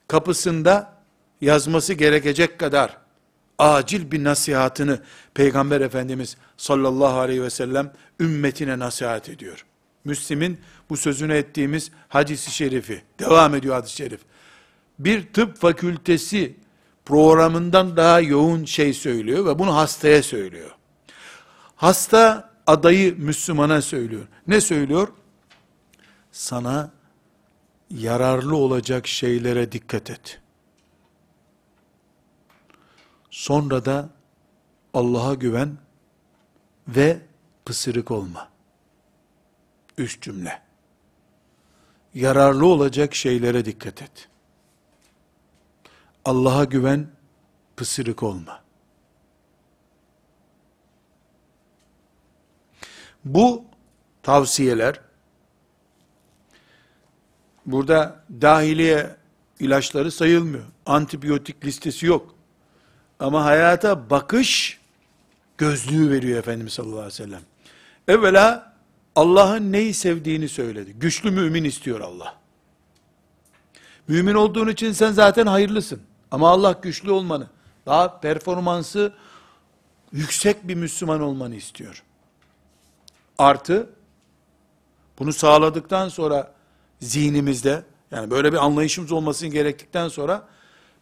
[0.08, 0.94] kapısında
[1.42, 2.98] yazması gerekecek kadar
[3.58, 5.00] acil bir nasihatını
[5.34, 9.66] Peygamber Efendimiz sallallahu aleyhi ve sellem ümmetine nasihat ediyor.
[10.06, 14.20] Müslim'in bu sözünü ettiğimiz hadisi şerifi, devam ediyor hadis-i şerif.
[15.00, 16.56] Bir tıp fakültesi
[17.06, 20.72] programından daha yoğun şey söylüyor ve bunu hastaya söylüyor.
[21.76, 24.28] Hasta adayı Müslümana söylüyor.
[24.48, 25.08] Ne söylüyor?
[26.32, 26.92] Sana
[27.90, 30.40] yararlı olacak şeylere dikkat et.
[33.32, 34.10] Sonra da
[34.94, 35.78] Allah'a güven
[36.88, 37.22] ve
[37.66, 38.50] pısırık olma.
[39.98, 40.62] Üç cümle.
[42.14, 44.30] Yararlı olacak şeylere dikkat et.
[46.26, 47.08] Allah'a güven,
[47.76, 48.64] pısırık olma.
[53.26, 53.66] Bu
[54.24, 55.00] tavsiyeler
[57.66, 59.16] burada dahiliye
[59.60, 60.64] ilaçları sayılmıyor.
[60.86, 62.36] Antibiyotik listesi yok.
[63.20, 64.80] Ama hayata bakış
[65.58, 67.42] gözlüğü veriyor Efendimiz sallallahu aleyhi ve sellem.
[68.08, 68.74] Evvela
[69.16, 70.94] Allah'ın neyi sevdiğini söyledi.
[70.94, 72.36] Güçlü mümin istiyor Allah.
[74.08, 76.02] Mümin olduğun için sen zaten hayırlısın.
[76.34, 77.48] Ama Allah güçlü olmanı,
[77.86, 79.14] daha performansı
[80.12, 82.04] yüksek bir Müslüman olmanı istiyor.
[83.38, 83.90] Artı,
[85.20, 86.54] bunu sağladıktan sonra
[87.00, 90.48] zihnimizde, yani böyle bir anlayışımız olmasını gerektikten sonra,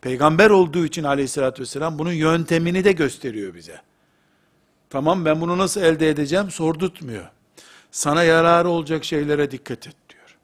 [0.01, 3.81] peygamber olduğu için aleyhissalatü vesselam bunun yöntemini de gösteriyor bize.
[4.89, 7.29] Tamam ben bunu nasıl elde edeceğim sordurtmuyor.
[7.91, 10.37] Sana yararı olacak şeylere dikkat et diyor.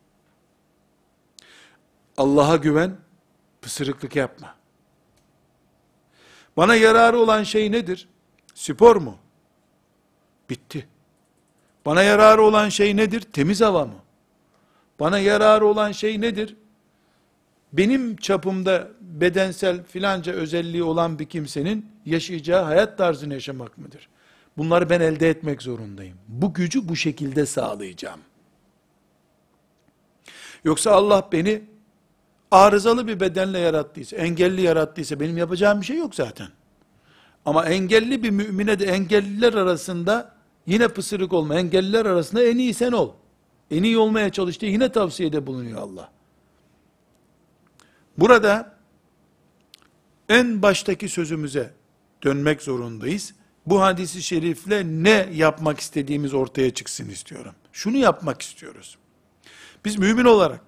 [2.18, 2.98] Allah'a güven,
[3.62, 4.57] pısırıklık yapma.
[6.58, 8.08] Bana yararı olan şey nedir?
[8.54, 9.18] Spor mu?
[10.50, 10.88] Bitti.
[11.86, 13.22] Bana yararı olan şey nedir?
[13.22, 14.00] Temiz hava mı?
[15.00, 16.56] Bana yararı olan şey nedir?
[17.74, 24.10] Benim çapımda bedensel filanca özelliği olan bir kimsenin yaşayacağı hayat tarzını yaşamak mıdır?
[24.58, 26.18] Bunları ben elde etmek zorundayım.
[26.28, 28.20] Bu gücü bu şekilde sağlayacağım.
[30.64, 31.62] Yoksa Allah beni
[32.52, 36.48] arızalı bir bedenle yarattıysa, engelli yarattıysa benim yapacağım bir şey yok zaten.
[37.46, 41.56] Ama engelli bir mümine de engelliler arasında yine pısırık olma.
[41.56, 43.12] Engelliler arasında en iyi sen ol.
[43.72, 46.12] En iyi olmaya çalıştığı yine tavsiyede bulunuyor Allah.
[48.18, 48.78] Burada
[50.30, 51.74] en baştaki sözümüze
[52.24, 53.34] dönmek zorundayız.
[53.66, 57.56] Bu hadisi şerifle ne yapmak istediğimiz ortaya çıksın istiyorum.
[57.72, 58.98] Şunu yapmak istiyoruz.
[59.86, 60.62] Biz mümin olarak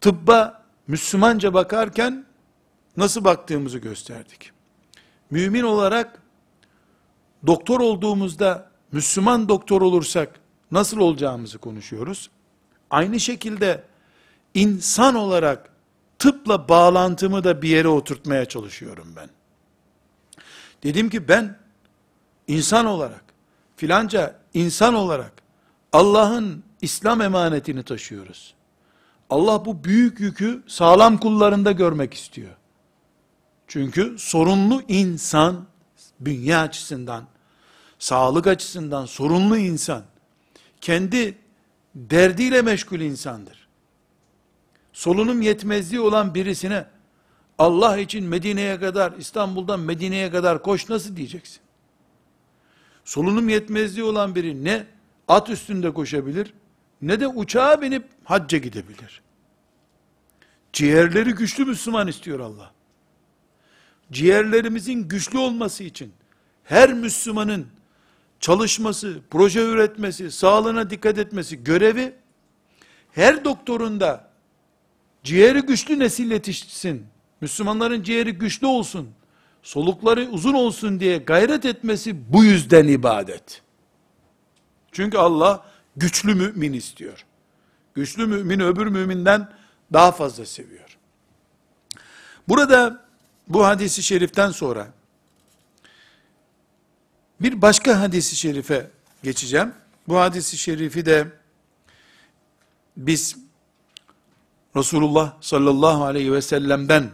[0.00, 2.26] tıbba Müslümanca bakarken
[2.96, 4.52] nasıl baktığımızı gösterdik.
[5.30, 6.22] Mümin olarak
[7.46, 12.30] doktor olduğumuzda Müslüman doktor olursak nasıl olacağımızı konuşuyoruz.
[12.90, 13.84] Aynı şekilde
[14.54, 15.70] insan olarak
[16.18, 19.30] tıpla bağlantımı da bir yere oturtmaya çalışıyorum ben.
[20.82, 21.58] Dedim ki ben
[22.46, 23.24] insan olarak
[23.76, 25.32] filanca insan olarak
[25.92, 28.54] Allah'ın İslam emanetini taşıyoruz.
[29.30, 32.56] Allah bu büyük yükü sağlam kullarında görmek istiyor.
[33.68, 35.66] Çünkü sorunlu insan,
[36.24, 37.24] dünya açısından,
[37.98, 40.02] sağlık açısından sorunlu insan,
[40.80, 41.38] kendi
[41.94, 43.68] derdiyle meşgul insandır.
[44.92, 46.86] Solunum yetmezliği olan birisine,
[47.58, 51.60] Allah için Medine'ye kadar, İstanbul'dan Medine'ye kadar koş nasıl diyeceksin?
[53.04, 54.86] Solunum yetmezliği olan biri ne
[55.28, 56.54] at üstünde koşabilir,
[57.02, 59.22] ne de uçağa binip hacca gidebilir.
[60.72, 62.72] Ciğerleri güçlü Müslüman istiyor Allah.
[64.12, 66.12] Ciğerlerimizin güçlü olması için
[66.64, 67.66] her Müslümanın
[68.40, 72.14] çalışması, proje üretmesi, sağlığına dikkat etmesi görevi
[73.12, 74.30] her doktorun da
[75.24, 77.06] ciğeri güçlü nesil yetişsin.
[77.40, 79.08] Müslümanların ciğeri güçlü olsun.
[79.62, 83.62] Solukları uzun olsun diye gayret etmesi bu yüzden ibadet.
[84.92, 85.66] Çünkü Allah
[85.96, 87.26] güçlü mümin istiyor.
[87.94, 89.52] Güçlü mümin öbür müminden
[89.92, 90.98] daha fazla seviyor.
[92.48, 93.04] Burada
[93.48, 94.88] bu hadisi şeriften sonra
[97.40, 98.90] bir başka hadisi şerife
[99.22, 99.74] geçeceğim.
[100.08, 101.32] Bu hadisi şerifi de
[102.96, 103.36] biz
[104.76, 107.10] Resulullah sallallahu aleyhi ve sellem'den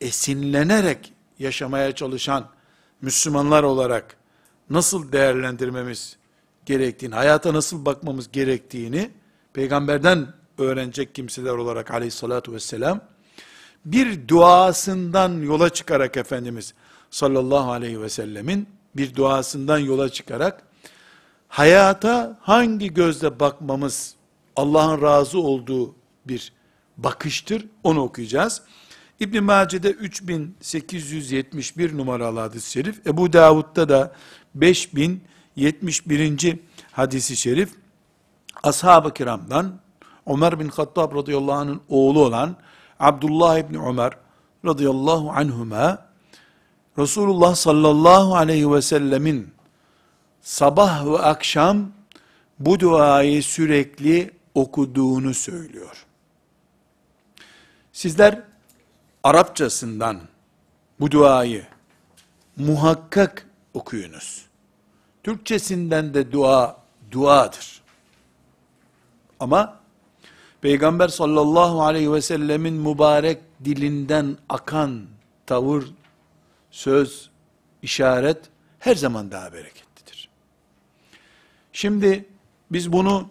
[0.00, 2.48] esinlenerek yaşamaya çalışan
[3.02, 4.16] Müslümanlar olarak
[4.70, 6.16] nasıl değerlendirmemiz
[6.68, 9.10] gerektiğini, hayata nasıl bakmamız gerektiğini
[9.52, 10.26] peygamberden
[10.58, 13.00] öğrenecek kimseler olarak aleyhissalatu vesselam
[13.84, 16.74] bir duasından yola çıkarak Efendimiz
[17.10, 20.62] sallallahu aleyhi ve sellemin bir duasından yola çıkarak
[21.48, 24.14] hayata hangi gözle bakmamız
[24.56, 25.94] Allah'ın razı olduğu
[26.26, 26.52] bir
[26.96, 27.66] bakıştır.
[27.84, 28.62] Onu okuyacağız.
[29.20, 34.12] İbn Mace'de 3871 numaralı hadis-i şerif, Ebu Davud'da da
[35.58, 36.58] 5071.
[36.92, 37.74] hadisi şerif
[38.62, 39.80] ashab-ı kiramdan
[40.26, 42.56] Ömer bin Hattab radıyallahu anh'ın oğlu olan
[43.00, 44.12] Abdullah ibn Ömer
[44.64, 46.08] radıyallahu anhuma
[46.98, 49.50] Resulullah sallallahu aleyhi ve sellemin
[50.40, 51.92] sabah ve akşam
[52.58, 56.06] bu duayı sürekli okuduğunu söylüyor.
[57.92, 58.42] Sizler
[59.24, 60.20] Arapçasından
[61.00, 61.66] bu duayı
[62.56, 64.47] muhakkak okuyunuz.
[65.28, 66.76] Türkçesinden de dua
[67.10, 67.82] duadır.
[69.40, 69.80] Ama
[70.60, 75.06] Peygamber sallallahu aleyhi ve sellemin mübarek dilinden akan
[75.46, 75.84] tavır,
[76.70, 77.30] söz,
[77.82, 78.38] işaret
[78.78, 80.28] her zaman daha bereketlidir.
[81.72, 82.28] Şimdi
[82.70, 83.28] biz bunu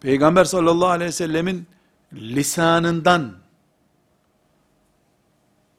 [0.00, 1.66] Peygamber sallallahu aleyhi ve sellemin
[2.12, 3.34] lisanından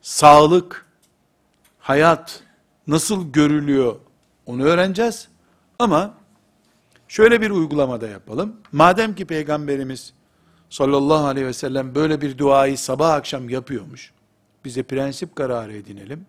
[0.01, 0.85] sağlık,
[1.79, 2.43] hayat
[2.87, 3.95] nasıl görülüyor
[4.47, 5.27] onu öğreneceğiz.
[5.79, 6.13] Ama
[7.07, 8.55] şöyle bir uygulamada yapalım.
[8.71, 10.13] Madem ki Peygamberimiz
[10.69, 14.13] sallallahu aleyhi ve sellem böyle bir duayı sabah akşam yapıyormuş.
[14.65, 16.25] Bize prensip kararı edinelim.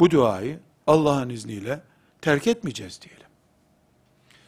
[0.00, 1.80] Bu duayı Allah'ın izniyle
[2.20, 3.26] terk etmeyeceğiz diyelim.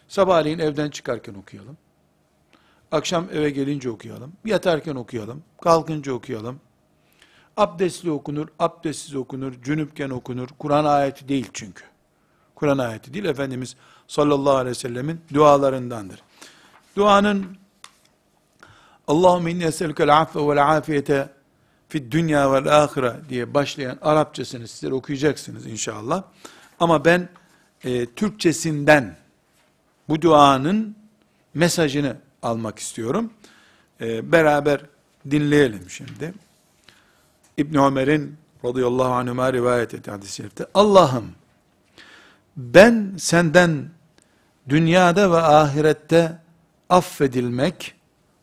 [0.09, 1.77] Sabahleyin evden çıkarken okuyalım.
[2.93, 4.33] Akşam eve gelince okuyalım.
[4.45, 5.43] Yatarken okuyalım.
[5.61, 6.61] Kalkınca okuyalım.
[7.57, 10.49] Abdestli okunur, abdestsiz okunur, cünüpken okunur.
[10.59, 11.85] Kur'an ayeti değil çünkü.
[12.57, 13.25] Kur'an ayeti değil.
[13.25, 13.77] Efendimiz
[14.09, 16.23] sallallahu aleyhi ve sellemin dualarındandır.
[16.97, 17.57] Duanın
[19.09, 21.29] Allahümme inni eselükel affe vel afiyete
[21.89, 26.23] fi dünya vel ahire diye başlayan Arapçasını sizler okuyacaksınız inşallah.
[26.81, 27.29] Ama ben
[27.85, 29.17] e, Türkçesinden
[30.09, 30.97] bu duanın
[31.55, 33.31] mesajını almak istiyorum.
[34.01, 34.81] E, beraber
[35.31, 36.35] dinleyelim şimdi.
[37.57, 40.67] İbn Ömer'in radıyallahu anhüma rivayet etti hadis-i şerifte.
[40.75, 41.33] Allah'ım
[42.57, 43.91] ben senden
[44.69, 46.39] dünyada ve ahirette
[46.89, 47.95] affedilmek,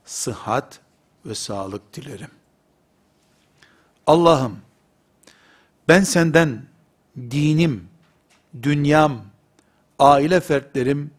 [0.05, 0.79] sıhhat
[1.25, 2.31] ve sağlık dilerim.
[4.07, 4.57] Allah'ım
[5.87, 6.61] ben senden
[7.17, 7.87] dinim,
[8.63, 9.21] dünyam,
[9.99, 11.11] aile fertlerim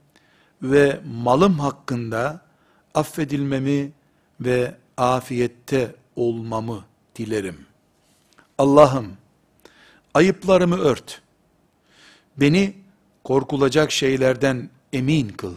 [0.63, 2.41] ve malım hakkında
[2.95, 3.93] affedilmemi
[4.41, 6.85] ve afiyette olmamı
[7.17, 7.67] dilerim.
[8.59, 9.17] Allah'ım
[10.15, 11.23] ayıplarımı ört.
[12.37, 12.84] Beni
[13.25, 15.55] korkulacak şeylerden emin kıl.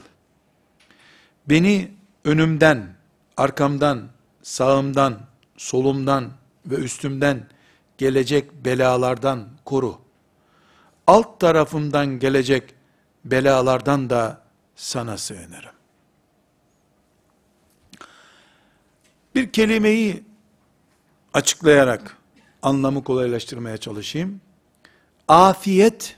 [1.49, 1.91] Beni
[2.25, 2.95] önümden,
[3.37, 4.07] arkamdan,
[4.43, 5.19] sağımdan,
[5.57, 6.31] solumdan
[6.65, 7.47] ve üstümden
[7.97, 9.99] gelecek belalardan koru.
[11.07, 12.75] alt tarafımdan gelecek
[13.25, 14.41] belalardan da
[14.75, 15.75] sana sığınırım.
[19.35, 20.23] Bir kelimeyi
[21.33, 22.17] açıklayarak
[22.61, 24.41] anlamı kolaylaştırmaya çalışayım.
[25.27, 26.16] Afiyet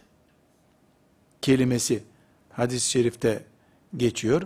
[1.42, 2.04] kelimesi
[2.50, 3.44] hadis-i şerifte
[3.98, 4.42] geçiyor.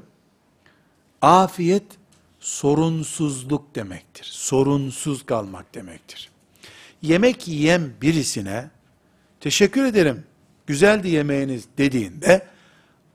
[1.22, 1.84] Afiyet
[2.40, 4.26] sorunsuzluk demektir.
[4.32, 6.30] Sorunsuz kalmak demektir.
[7.02, 8.70] Yemek yiyen birisine
[9.40, 10.24] teşekkür ederim,
[10.68, 12.48] güzeldi yemeğiniz dediğinde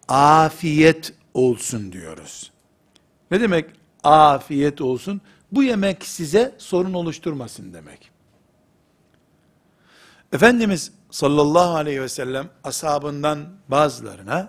[0.09, 2.53] afiyet olsun diyoruz.
[3.31, 3.71] Ne demek
[4.05, 5.21] afiyet olsun?
[5.53, 8.11] Bu yemek size sorun oluşturmasın demek.
[10.33, 14.49] Efendimiz sallallahu aleyhi ve sellem ashabından bazılarına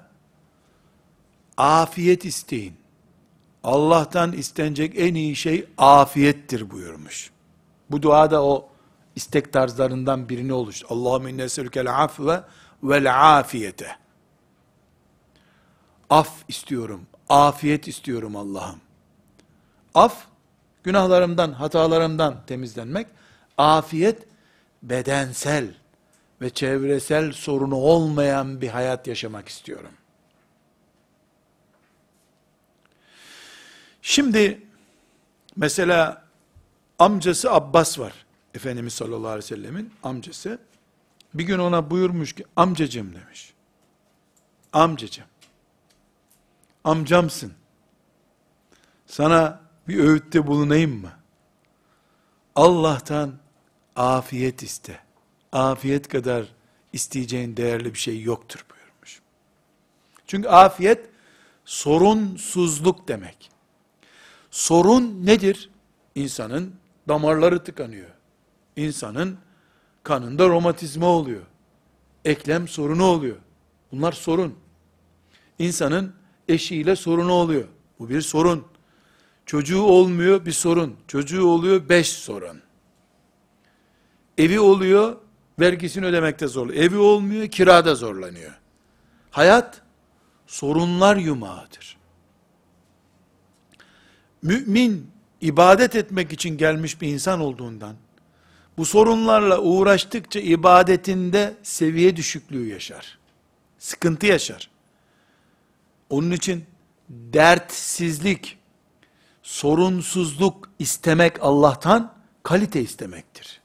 [1.58, 2.76] afiyet isteyin.
[3.64, 7.32] Allah'tan istenecek en iyi şey afiyettir buyurmuş.
[7.92, 8.70] Bu duada o
[9.16, 10.88] istek tarzlarından birini oluştu.
[10.90, 12.44] Allahümme inneselükel afve
[12.84, 13.96] vel afiyete.
[16.10, 18.80] Af istiyorum, afiyet istiyorum Allah'ım.
[19.96, 20.26] Af,
[20.84, 23.08] günahlarımdan, hatalarımdan temizlenmek.
[23.58, 24.28] Afiyet,
[24.84, 25.74] bedensel
[26.42, 29.92] ve çevresel sorunu olmayan bir hayat yaşamak istiyorum.
[34.02, 34.68] Şimdi,
[35.56, 36.26] mesela
[37.00, 38.14] amcası Abbas var.
[38.54, 40.60] Efendimiz sallallahu aleyhi ve sellemin amcası.
[41.34, 43.54] Bir gün ona buyurmuş ki, amcacım demiş.
[44.74, 45.26] Amcacım,
[46.84, 47.54] amcamsın.
[49.06, 51.12] Sana bir öğütte bulunayım mı?
[52.56, 53.34] Allah'tan
[53.96, 55.00] afiyet iste.
[55.52, 56.46] Afiyet kadar
[56.94, 59.22] isteyeceğin değerli bir şey yoktur buyurmuş.
[60.28, 61.10] Çünkü afiyet
[61.66, 63.50] sorunsuzluk demek.
[64.52, 65.70] Sorun nedir?
[66.16, 66.76] İnsanın
[67.08, 68.10] damarları tıkanıyor.
[68.76, 69.38] İnsanın
[70.04, 71.42] kanında romatizma oluyor.
[72.26, 73.38] Eklem sorunu oluyor.
[73.92, 74.56] Bunlar sorun.
[75.60, 76.14] İnsanın
[76.48, 77.68] eşiyle sorunu oluyor.
[78.00, 78.68] Bu bir sorun.
[79.46, 80.96] Çocuğu olmuyor bir sorun.
[81.08, 82.62] Çocuğu oluyor beş sorun.
[84.38, 85.18] Evi oluyor
[85.60, 86.84] vergisini ödemekte zorlanıyor.
[86.84, 88.52] Evi olmuyor kirada zorlanıyor.
[89.32, 89.82] Hayat
[90.48, 91.98] sorunlar yumağıdır.
[94.42, 97.96] Mümin ibadet etmek için gelmiş bir insan olduğundan
[98.78, 103.18] bu sorunlarla uğraştıkça ibadetinde seviye düşüklüğü yaşar.
[103.80, 104.70] Sıkıntı yaşar.
[106.10, 106.66] Onun için
[107.10, 108.58] dertsizlik,
[109.44, 113.59] sorunsuzluk istemek Allah'tan kalite istemektir.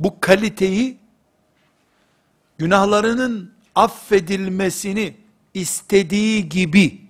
[0.00, 0.98] Bu kaliteyi
[2.58, 5.16] günahlarının affedilmesini
[5.54, 7.00] istediği gibi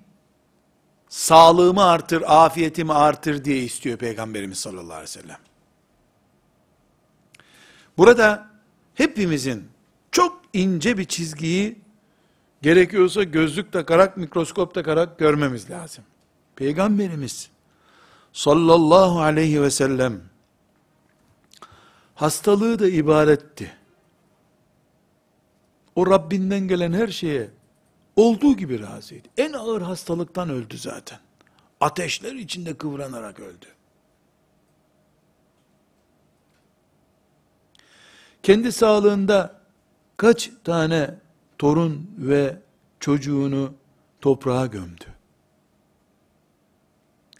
[1.08, 5.38] sağlığımı artır, afiyetimi artır diye istiyor Peygamberimiz sallallahu aleyhi ve sellem.
[7.98, 8.50] Burada
[8.94, 9.68] hepimizin
[10.12, 11.78] çok ince bir çizgiyi
[12.62, 16.04] gerekiyorsa gözlük takarak, mikroskop takarak görmemiz lazım.
[16.56, 17.50] Peygamberimiz
[18.32, 20.29] sallallahu aleyhi ve sellem
[22.20, 23.72] hastalığı da ibaretti.
[25.94, 27.50] O Rabbinden gelen her şeye
[28.16, 29.28] olduğu gibi razıydı.
[29.36, 31.18] En ağır hastalıktan öldü zaten.
[31.80, 33.66] Ateşler içinde kıvranarak öldü.
[38.42, 39.60] Kendi sağlığında
[40.16, 41.14] kaç tane
[41.58, 42.56] torun ve
[43.00, 43.74] çocuğunu
[44.20, 45.04] toprağa gömdü.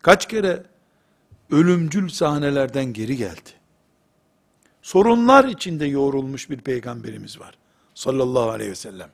[0.03, 0.63] Kaç kere
[1.51, 3.60] ölümcül sahnelerden geri geldi.
[4.83, 7.55] Sorunlar içinde yoğrulmuş bir peygamberimiz var.
[7.95, 9.11] Sallallahu aleyhi ve sellem.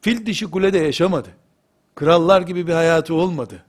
[0.00, 1.28] Fil dişi kulede yaşamadı.
[1.94, 3.64] Krallar gibi bir hayatı olmadı.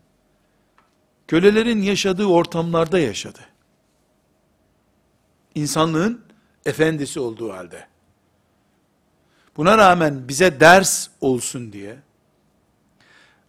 [1.28, 3.40] Kölelerin yaşadığı ortamlarda yaşadı.
[5.56, 6.22] İnsanlığın
[6.66, 7.88] efendisi olduğu halde.
[9.58, 11.98] Buna rağmen bize ders olsun diye,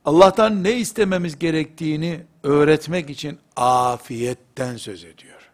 [0.05, 5.46] Allah'tan ne istememiz gerektiğini öğretmek için afiyetten söz ediyor.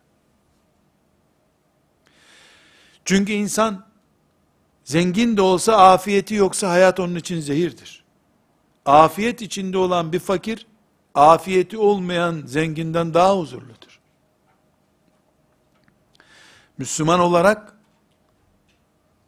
[3.04, 3.86] Çünkü insan,
[4.84, 8.04] zengin de olsa afiyeti yoksa hayat onun için zehirdir.
[8.86, 10.66] Afiyet içinde olan bir fakir,
[11.14, 14.00] afiyeti olmayan zenginden daha huzurludur.
[16.78, 17.76] Müslüman olarak,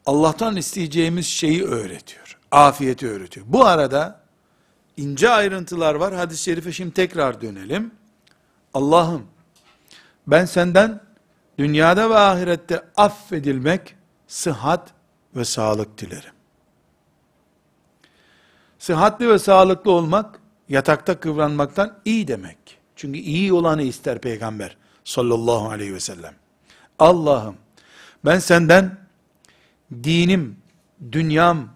[0.07, 2.39] Allah'tan isteyeceğimiz şeyi öğretiyor.
[2.51, 3.47] Afiyeti öğretiyor.
[3.49, 4.21] Bu arada
[4.97, 6.15] ince ayrıntılar var.
[6.15, 7.95] Hadis-i şerife şimdi tekrar dönelim.
[8.75, 9.27] Allah'ım
[10.27, 11.01] ben senden
[11.59, 13.97] dünyada ve ahirette affedilmek,
[14.27, 14.91] sıhhat
[15.37, 16.33] ve sağlık dilerim.
[18.79, 22.59] Sıhhatli ve sağlıklı olmak, yatakta kıvranmaktan iyi demek.
[22.97, 26.35] Çünkü iyi olanı ister peygamber sallallahu aleyhi ve sellem.
[26.99, 27.57] Allah'ım
[28.25, 28.99] Ben senden
[30.05, 30.57] dinim,
[31.13, 31.69] dünyam,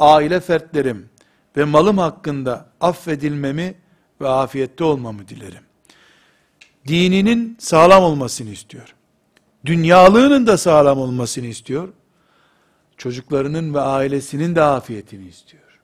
[0.00, 1.10] aile fertlerim
[1.56, 3.74] ve malım hakkında affedilmemi
[4.20, 5.62] ve afiyette olmamı dilerim.
[6.86, 8.94] Dininin sağlam olmasını istiyor.
[9.64, 11.88] Dünyalığının da sağlam olmasını istiyor.
[12.96, 15.80] Çocuklarının ve ailesinin de afiyetini istiyor.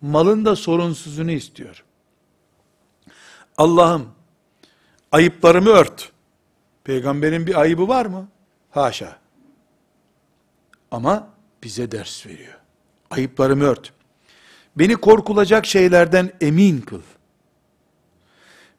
[0.00, 1.84] Malın da sorunsuzunu istiyor.
[3.58, 4.08] Allah'ım
[5.12, 6.12] ayıplarımı ört.
[6.84, 8.28] Peygamberin bir ayıbı var mı?
[8.70, 9.16] Haşa.
[10.90, 11.28] Ama
[11.62, 12.58] bize ders veriyor.
[13.10, 13.92] Ayıplarımı ört.
[14.76, 17.02] Beni korkulacak şeylerden emin kıl.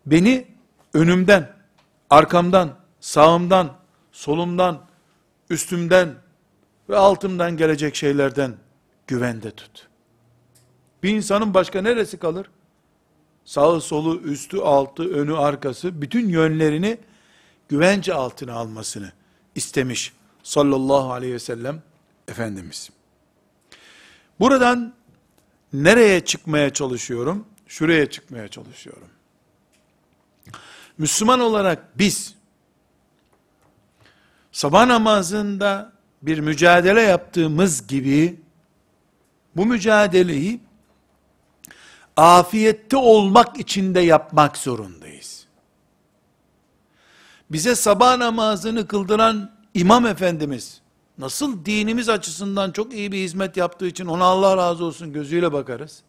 [0.05, 0.47] Beni
[0.93, 1.53] önümden,
[2.09, 2.75] arkamdan,
[3.07, 3.73] sağımdan,
[4.11, 4.85] solumdan,
[5.49, 6.15] üstümden
[6.89, 8.55] ve altımdan gelecek şeylerden
[9.07, 9.87] güvende tut.
[11.03, 12.47] Bir insanın başka neresi kalır?
[13.45, 16.97] Sağı solu, üstü altı, önü arkası bütün yönlerini
[17.69, 19.11] güvence altına almasını
[19.55, 21.81] istemiş sallallahu aleyhi ve sellem
[22.27, 22.89] Efendimiz.
[24.39, 24.93] Buradan
[25.73, 27.45] nereye çıkmaya çalışıyorum?
[27.67, 29.09] Şuraya çıkmaya çalışıyorum.
[30.97, 32.36] Müslüman olarak biz
[34.57, 35.91] sabah namazında
[36.21, 38.39] bir mücadele yaptığımız gibi
[39.55, 40.59] bu mücadeleyi
[42.15, 45.45] afiyette olmak için de yapmak zorundayız.
[47.51, 50.81] Bize sabah namazını kıldıran imam efendimiz
[51.17, 56.03] nasıl dinimiz açısından çok iyi bir hizmet yaptığı için ona Allah razı olsun gözüyle bakarız.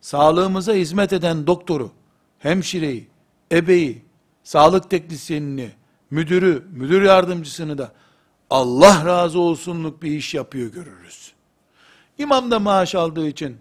[0.00, 1.90] Sağlığımıza hizmet eden doktoru,
[2.38, 3.08] hemşireyi,
[3.52, 4.04] ebeyi,
[4.44, 5.79] sağlık teknisyenini,
[6.10, 7.92] müdürü, müdür yardımcısını da
[8.50, 11.32] Allah razı olsunluk bir iş yapıyor görürüz.
[12.18, 13.56] İmam da maaş aldığı için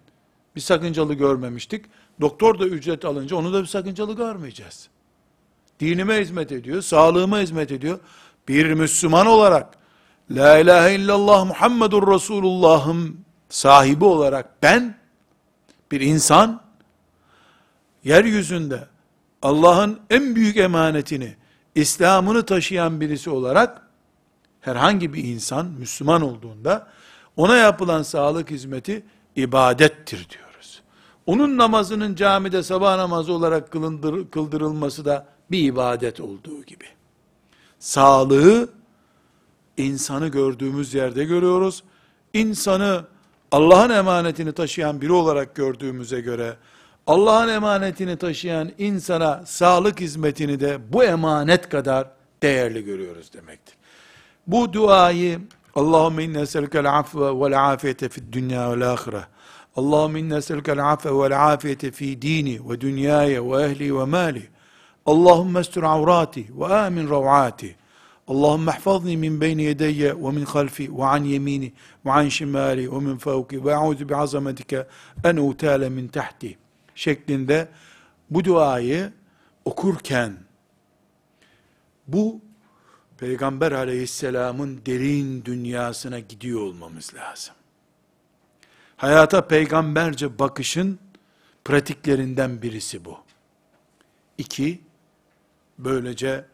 [0.55, 1.85] bir sakıncalı görmemiştik.
[2.21, 4.89] Doktor da ücret alınca onu da bir sakıncalı görmeyeceğiz.
[5.79, 7.99] Dinime hizmet ediyor, sağlığıma hizmet ediyor.
[8.47, 9.77] Bir Müslüman olarak
[10.31, 14.97] La ilahe illallah Muhammedur Resulullah'ım sahibi olarak ben
[15.91, 16.61] bir insan
[18.03, 18.87] yeryüzünde
[19.41, 21.35] Allah'ın en büyük emanetini
[21.79, 23.81] İslam'ını taşıyan birisi olarak
[24.61, 26.87] herhangi bir insan Müslüman olduğunda
[27.37, 29.03] ona yapılan sağlık hizmeti
[29.35, 30.81] ibadettir diyoruz.
[31.25, 36.85] Onun namazının camide sabah namazı olarak kılındır, kıldırılması da bir ibadet olduğu gibi.
[37.79, 38.69] Sağlığı
[39.77, 41.83] insanı gördüğümüz yerde görüyoruz.
[42.33, 43.05] İnsanı
[43.51, 46.57] Allah'ın emanetini taşıyan biri olarak gördüğümüze göre
[47.09, 52.07] Allah'ın emanetini taşıyan insana sağlık hizmetini de bu emanet kadar
[52.43, 53.75] değerli görüyoruz demektir.
[54.47, 55.39] Bu duayı
[55.75, 59.21] Allahümme inne eselkel afve vel afiyete fid dünya vel ahire.
[59.75, 64.47] Allahümme inne eselkel afve vel afiyete fi dini ve dünyaya ve ehli ve mali.
[65.05, 67.75] Allahümme estur avrati ve amin ravati.
[68.27, 71.73] Allahümme ihfazni min beyni yedeyye ve min halfi ve an yemini
[72.05, 74.87] ve an şimali ve min fevki ve a'udhu bi azametike
[75.23, 76.57] en utale min tahti
[76.99, 77.67] şeklinde
[78.29, 79.13] bu duayı
[79.65, 80.37] okurken
[82.07, 82.41] bu
[83.17, 87.55] Peygamber aleyhisselamın derin dünyasına gidiyor olmamız lazım.
[88.97, 90.99] Hayata peygamberce bakışın
[91.65, 93.17] pratiklerinden birisi bu.
[94.37, 94.81] İki,
[95.77, 96.45] böylece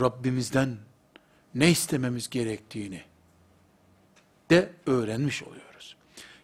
[0.00, 0.76] Rabbimizden
[1.54, 3.02] ne istememiz gerektiğini
[4.50, 5.96] de öğrenmiş oluyoruz.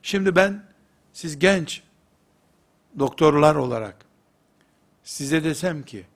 [0.03, 0.65] Şimdi ben,
[1.13, 1.83] siz genç
[2.99, 3.97] doktorlar olarak
[5.05, 6.07] size desem ki,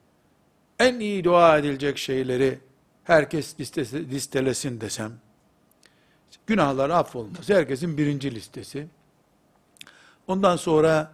[0.79, 2.59] en iyi dua edilecek şeyleri
[3.03, 5.11] herkes listesi, listelesin desem,
[6.47, 8.87] günahlar affolması herkesin birinci listesi.
[10.27, 11.11] Ondan sonra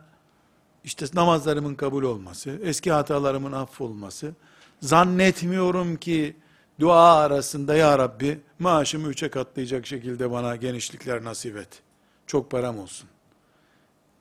[0.83, 4.33] işte namazlarımın kabul olması, eski hatalarımın affolması,
[4.81, 6.35] zannetmiyorum ki
[6.79, 11.81] dua arasında ya Rabbi maaşımı üçe katlayacak şekilde bana genişlikler nasip et.
[12.27, 13.09] Çok param olsun.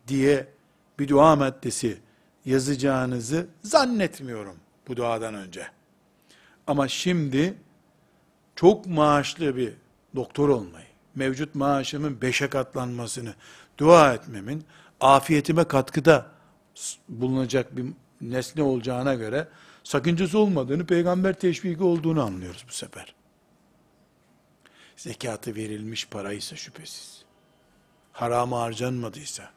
[0.09, 0.58] Diye
[0.99, 1.99] bir dua maddesi
[2.45, 4.57] yazacağınızı zannetmiyorum
[4.89, 5.67] bu duadan önce.
[6.67, 7.55] Ama şimdi
[8.57, 9.73] çok maaşlı bir
[10.17, 13.35] doktor olmayı, mevcut maaşımın beşe katlanmasını
[13.79, 14.65] dua etmemin
[15.01, 16.27] afiyetime katkıda
[17.09, 17.87] bulunacak bir
[18.21, 19.49] nesne olacağına göre
[19.85, 23.15] sakıncası olmadığını, peygamber teşviki olduğunu anlıyoruz bu sefer.
[24.97, 27.25] Zekatı verilmiş paraysa şüphesiz.
[28.13, 29.51] Harama harcanmadıysa,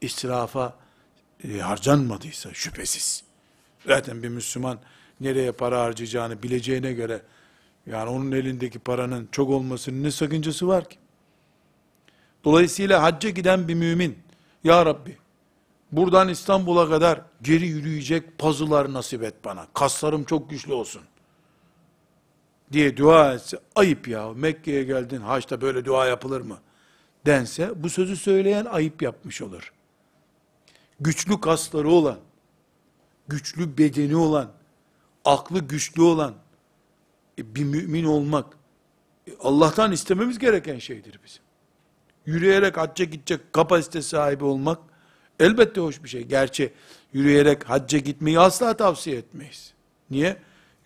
[0.00, 0.81] israfa
[1.44, 3.24] e, harcanmadıysa şüphesiz.
[3.86, 4.78] Zaten bir Müslüman
[5.20, 7.22] nereye para harcayacağını bileceğine göre
[7.86, 10.96] yani onun elindeki paranın çok olmasının ne sakıncası var ki?
[12.44, 14.18] Dolayısıyla hacca giden bir mümin,
[14.64, 15.16] Ya Rabbi,
[15.92, 19.66] buradan İstanbul'a kadar geri yürüyecek pazılar nasip et bana.
[19.74, 21.02] Kaslarım çok güçlü olsun.
[22.72, 26.58] diye dua etse, ayıp ya, Mekke'ye geldin, haçta böyle dua yapılır mı?
[27.26, 29.72] Dense, bu sözü söyleyen ayıp yapmış olur.
[31.02, 32.18] Güçlü kasları olan,
[33.28, 34.52] güçlü bedeni olan,
[35.24, 36.34] aklı güçlü olan,
[37.38, 38.46] e, bir mümin olmak,
[39.28, 41.42] e, Allah'tan istememiz gereken şeydir bizim.
[42.26, 44.78] Yürüyerek hacca gidecek kapasite sahibi olmak,
[45.40, 46.22] elbette hoş bir şey.
[46.22, 46.72] Gerçi
[47.12, 49.74] yürüyerek hacca gitmeyi asla tavsiye etmeyiz.
[50.10, 50.36] Niye?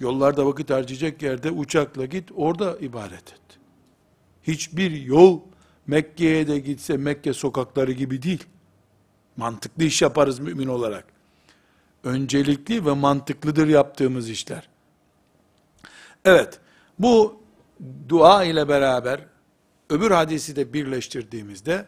[0.00, 3.58] Yollarda vakit harcayacak yerde uçakla git, orada ibadet et.
[4.42, 5.40] Hiçbir yol
[5.86, 8.44] Mekke'ye de gitse Mekke sokakları gibi değil.
[9.36, 11.04] Mantıklı iş yaparız mümin olarak.
[12.04, 14.68] Öncelikli ve mantıklıdır yaptığımız işler.
[16.24, 16.60] Evet,
[16.98, 17.40] bu
[18.08, 19.20] dua ile beraber
[19.90, 21.86] öbür hadisi de birleştirdiğimizde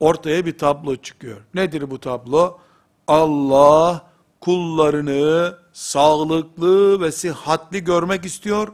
[0.00, 1.40] ortaya bir tablo çıkıyor.
[1.54, 2.58] Nedir bu tablo?
[3.06, 4.10] Allah
[4.40, 8.68] kullarını sağlıklı ve sıhhatli görmek istiyor.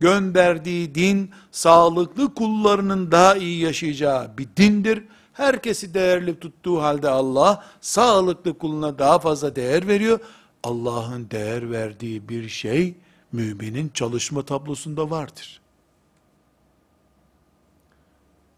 [0.00, 5.02] Gönderdiği din sağlıklı kullarının daha iyi yaşayacağı bir dindir.
[5.36, 10.20] Herkesi değerli tuttuğu halde Allah sağlıklı kuluna daha fazla değer veriyor.
[10.62, 12.94] Allah'ın değer verdiği bir şey
[13.32, 15.60] müminin çalışma tablosunda vardır.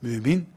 [0.03, 0.49] Mümin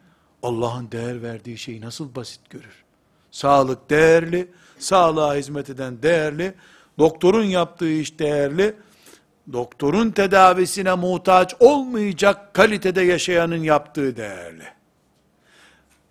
[0.44, 2.84] Allah'ın değer verdiği şeyi nasıl basit görür?
[3.32, 6.54] Sağlık değerli, sağlığa hizmet eden değerli,
[7.00, 8.76] doktorun yaptığı iş değerli,
[9.54, 14.81] doktorun tedavisine muhtaç olmayacak kalitede yaşayanın yaptığı değerli.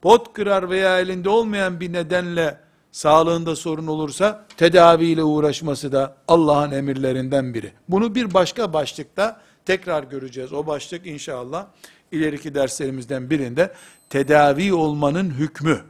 [0.02, 2.60] Pot kırar veya elinde olmayan bir nedenle
[2.92, 7.72] sağlığında sorun olursa tedaviyle uğraşması da Allah'ın emirlerinden biri.
[7.88, 10.52] Bunu bir başka başlıkta tekrar göreceğiz.
[10.52, 11.66] O başlık inşallah
[12.12, 13.72] ileriki derslerimizden birinde
[14.10, 15.80] tedavi olmanın hükmü.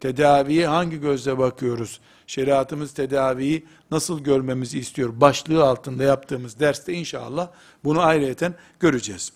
[0.00, 2.00] Tedaviye hangi gözle bakıyoruz?
[2.26, 5.20] Şeriatımız tedaviyi nasıl görmemizi istiyor?
[5.20, 7.48] Başlığı altında yaptığımız derste inşallah
[7.84, 9.32] bunu ayrıyeten göreceğiz.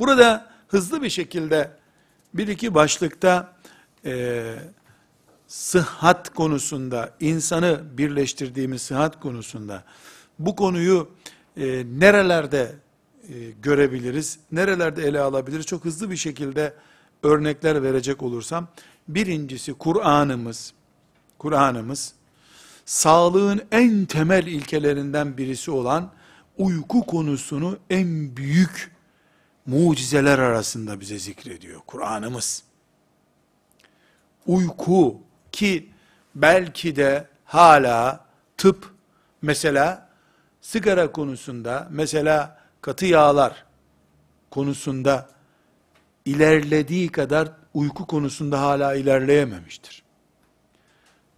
[0.00, 1.70] Burada hızlı bir şekilde
[2.34, 3.56] bir iki başlıkta
[4.04, 4.54] e,
[5.46, 9.84] sıhhat konusunda, insanı birleştirdiğimiz sıhhat konusunda
[10.38, 11.08] bu konuyu
[11.56, 12.74] e, nerelerde
[13.28, 15.66] e, görebiliriz, nerelerde ele alabiliriz?
[15.66, 16.74] Çok hızlı bir şekilde
[17.22, 18.68] örnekler verecek olursam,
[19.08, 20.72] birincisi Kur'an'ımız,
[21.38, 22.12] Kur'an'ımız,
[22.84, 26.10] sağlığın en temel ilkelerinden birisi olan
[26.58, 28.97] uyku konusunu en büyük
[29.68, 32.62] mucizeler arasında bize zikrediyor Kur'an'ımız.
[34.46, 35.20] Uyku
[35.52, 35.90] ki
[36.34, 38.24] belki de hala
[38.56, 38.92] tıp
[39.42, 40.08] mesela
[40.60, 43.64] sigara konusunda mesela katı yağlar
[44.50, 45.28] konusunda
[46.24, 50.02] ilerlediği kadar uyku konusunda hala ilerleyememiştir.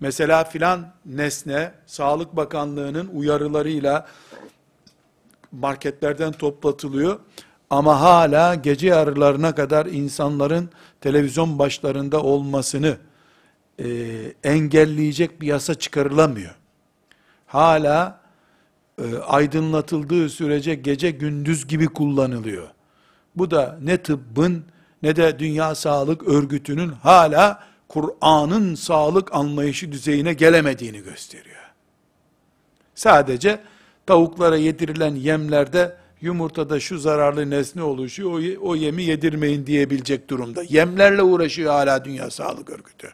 [0.01, 4.07] Mesela filan nesne Sağlık Bakanlığı'nın uyarılarıyla
[5.53, 7.21] marketlerden toplatılıyor.
[7.71, 12.97] Ama hala gece yarılarına kadar insanların televizyon başlarında olmasını
[13.79, 13.87] e,
[14.45, 16.55] engelleyecek bir yasa çıkarılamıyor.
[17.47, 18.21] Hala
[18.99, 22.69] e, aydınlatıldığı sürece gece gündüz gibi kullanılıyor.
[23.37, 24.65] Bu da ne tıbbın
[25.03, 31.71] ne de Dünya Sağlık Örgütü'nün hala Kur'an'ın sağlık anlayışı düzeyine gelemediğini gösteriyor.
[32.95, 33.61] Sadece
[34.07, 40.63] tavuklara yedirilen yemlerde yumurtada şu zararlı nesne oluşuyor, o, o yemi yedirmeyin diyebilecek durumda.
[40.63, 43.13] Yemlerle uğraşıyor hala Dünya Sağlık Örgütü.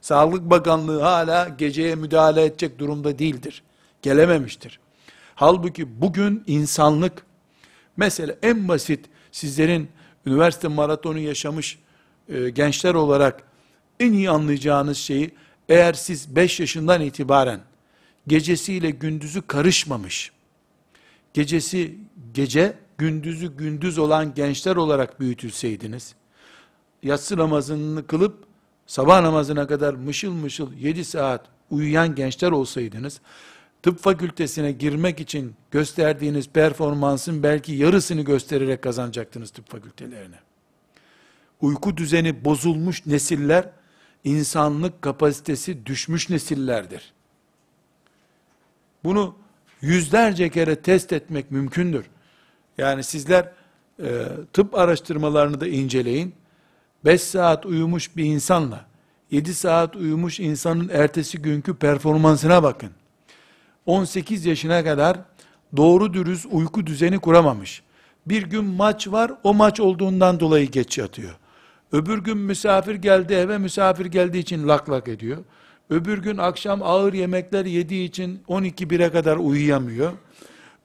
[0.00, 3.62] Sağlık Bakanlığı hala geceye müdahale edecek durumda değildir.
[4.02, 4.80] Gelememiştir.
[5.34, 7.22] Halbuki bugün insanlık,
[7.96, 9.88] mesela en basit sizlerin
[10.26, 11.78] üniversite maratonu yaşamış
[12.28, 13.42] e, gençler olarak
[14.00, 15.30] en iyi anlayacağınız şeyi,
[15.68, 17.60] eğer siz 5 yaşından itibaren
[18.26, 20.32] gecesiyle gündüzü karışmamış,
[21.34, 21.98] gecesi
[22.34, 26.14] gece, gündüzü gündüz olan gençler olarak büyütülseydiniz,
[27.02, 28.44] yatsı namazını kılıp
[28.86, 33.20] sabah namazına kadar mışıl mışıl 7 saat uyuyan gençler olsaydınız,
[33.82, 40.36] tıp fakültesine girmek için gösterdiğiniz performansın belki yarısını göstererek kazanacaktınız tıp fakültelerine.
[41.60, 43.70] Uyku düzeni bozulmuş nesiller,
[44.24, 47.12] insanlık kapasitesi düşmüş nesillerdir.
[49.04, 49.34] Bunu
[49.80, 52.04] yüzlerce kere test etmek mümkündür.
[52.78, 53.48] Yani sizler
[54.02, 56.34] e, tıp araştırmalarını da inceleyin.
[57.04, 58.84] 5 saat uyumuş bir insanla
[59.30, 62.90] 7 saat uyumuş insanın ertesi günkü performansına bakın.
[63.86, 65.18] 18 yaşına kadar
[65.76, 67.82] doğru dürüst uyku düzeni kuramamış.
[68.26, 71.34] Bir gün maç var, o maç olduğundan dolayı geç yatıyor.
[71.92, 75.38] Öbür gün misafir geldi eve, misafir geldiği için lak lak ediyor.
[75.90, 80.12] Öbür gün akşam ağır yemekler yediği için 12-1'e kadar uyuyamıyor.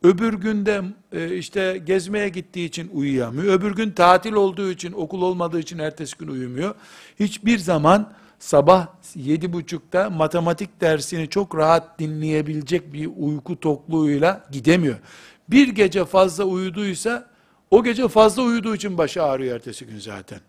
[0.04, 3.54] Öbür günde e, işte gezmeye gittiği için uyuyamıyor.
[3.54, 6.76] Öbür gün tatil olduğu için, okul olmadığı için ertesi gün uyumuyor.
[7.20, 14.96] Hiçbir zaman sabah yedi buçukta matematik dersini çok rahat dinleyebilecek bir uyku tokluğuyla gidemiyor.
[15.50, 17.30] Bir gece fazla uyuduysa,
[17.72, 20.40] o gece fazla uyuduğu için başı ağrıyor ertesi gün zaten.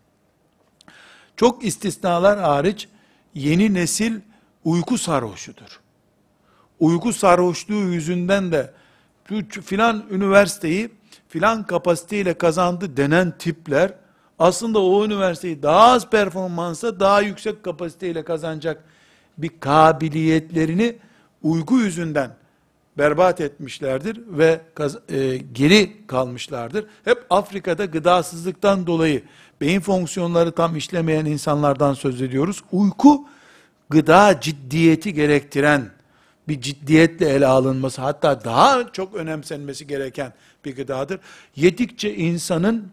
[1.37, 2.89] Çok istisnalar hariç,
[3.35, 4.21] yeni nesil
[4.65, 5.81] uyku sarhoşudur.
[6.81, 8.73] Uyku sarhoşluğu yüzünden de
[9.63, 10.91] filan üniversiteyi
[11.29, 13.93] filan kapasiteyle kazandı denen tipler
[14.39, 18.85] aslında o üniversiteyi daha az performansa daha yüksek kapasiteyle kazanacak
[19.39, 20.97] bir kabiliyetlerini
[21.43, 22.31] uyku yüzünden
[22.99, 24.61] berbat etmişlerdir ve
[25.09, 26.87] e, geri kalmışlardır.
[27.05, 29.23] Hep Afrika'da gıdasızlıktan dolayı
[29.61, 32.63] beyin fonksiyonları tam işlemeyen insanlardan söz ediyoruz.
[32.73, 33.29] Uyku
[33.91, 35.91] gıda ciddiyeti gerektiren
[36.49, 40.33] bir ciddiyetle ele alınması hatta daha çok önemsenmesi gereken
[40.65, 41.21] bir gıdadır.
[41.57, 42.93] Yedikçe insanın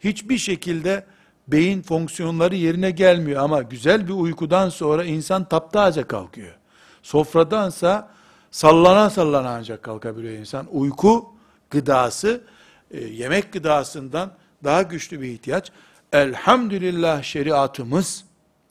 [0.00, 1.04] hiçbir şekilde
[1.48, 6.56] beyin fonksiyonları yerine gelmiyor ama güzel bir uykudan sonra insan taptaze kalkıyor.
[7.02, 8.10] Sofradansa
[8.50, 10.66] sallana sallana ancak kalkabiliyor insan.
[10.72, 11.34] Uyku
[11.70, 12.40] gıdası
[12.90, 14.32] e, yemek gıdasından
[14.64, 15.72] daha güçlü bir ihtiyaç.
[16.12, 18.24] Elhamdülillah şeriatımız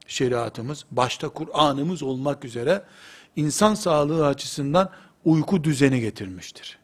[0.08, 2.82] şeriatımız başta Kur'an'ımız olmak üzere
[3.36, 4.90] insan sağlığı açısından
[5.26, 6.80] uyku düzeni getirmiştir.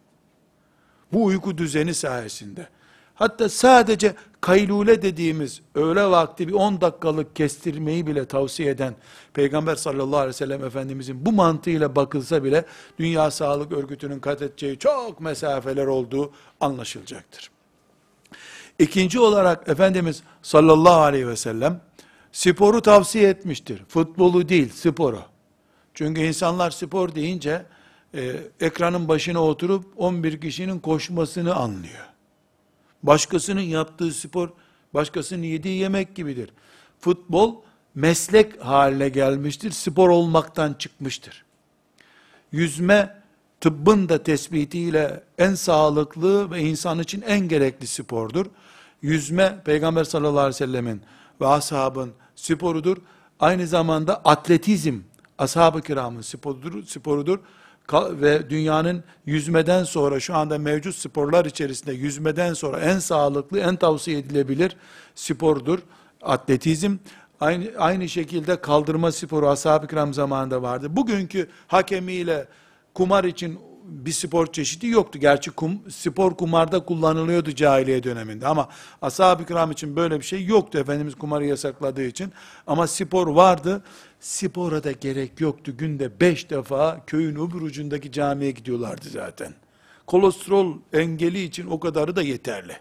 [1.13, 2.67] Bu uyku düzeni sayesinde
[3.15, 8.95] hatta sadece kaylule dediğimiz öğle vakti bir 10 dakikalık kestirmeyi bile tavsiye eden
[9.33, 12.65] Peygamber sallallahu aleyhi ve sellem Efendimizin bu mantığıyla bakılsa bile
[12.99, 17.51] Dünya Sağlık Örgütü'nün kat edeceği çok mesafeler olduğu anlaşılacaktır.
[18.79, 21.81] İkinci olarak Efendimiz sallallahu aleyhi ve sellem
[22.31, 23.83] sporu tavsiye etmiştir.
[23.87, 25.19] Futbolu değil, sporu.
[25.97, 27.65] Çünkü insanlar spor deyince
[28.15, 32.05] e, ekranın başına oturup 11 kişinin koşmasını anlıyor.
[33.03, 34.49] Başkasının yaptığı spor,
[34.93, 36.49] başkasının yediği yemek gibidir.
[36.99, 37.55] Futbol
[37.95, 41.45] meslek haline gelmiştir, spor olmaktan çıkmıştır.
[42.51, 43.21] Yüzme,
[43.61, 48.45] tıbbın da tespitiyle en sağlıklı ve insan için en gerekli spordur.
[49.01, 51.01] Yüzme, Peygamber sallallahu aleyhi ve sellemin
[51.41, 52.97] ve ashabın sporudur.
[53.39, 54.99] Aynı zamanda atletizm,
[55.37, 57.39] ashab-ı kiramın sporudur, sporudur.
[57.93, 64.17] Ve dünyanın yüzmeden sonra şu anda mevcut sporlar içerisinde yüzmeden sonra en sağlıklı, en tavsiye
[64.17, 64.75] edilebilir
[65.15, 65.79] spordur.
[66.21, 66.97] Atletizm
[67.39, 70.95] aynı, aynı şekilde kaldırma sporu ashab-ı kiram zamanında vardı.
[70.95, 72.47] Bugünkü hakemiyle
[72.93, 75.19] kumar için bir spor çeşidi yoktu.
[75.19, 78.67] Gerçi kum, spor kumarda kullanılıyordu cahiliye döneminde ama
[79.01, 80.77] ashab-ı kiram için böyle bir şey yoktu.
[80.77, 82.33] Efendimiz kumarı yasakladığı için.
[82.67, 83.83] Ama spor vardı.
[84.19, 85.77] Spora da gerek yoktu.
[85.77, 89.53] Günde beş defa köyün öbür ucundaki camiye gidiyorlardı zaten.
[90.07, 92.77] Kolesterol engeli için o kadarı da yeterli.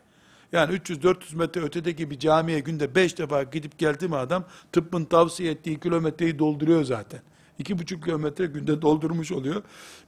[0.53, 5.53] Yani 300-400 metre ötedeki bir camiye günde beş defa gidip geldi mi adam tıbbın tavsiye
[5.53, 7.21] ettiği kilometreyi dolduruyor zaten
[7.59, 9.63] iki buçuk kilometre günde doldurmuş oluyor.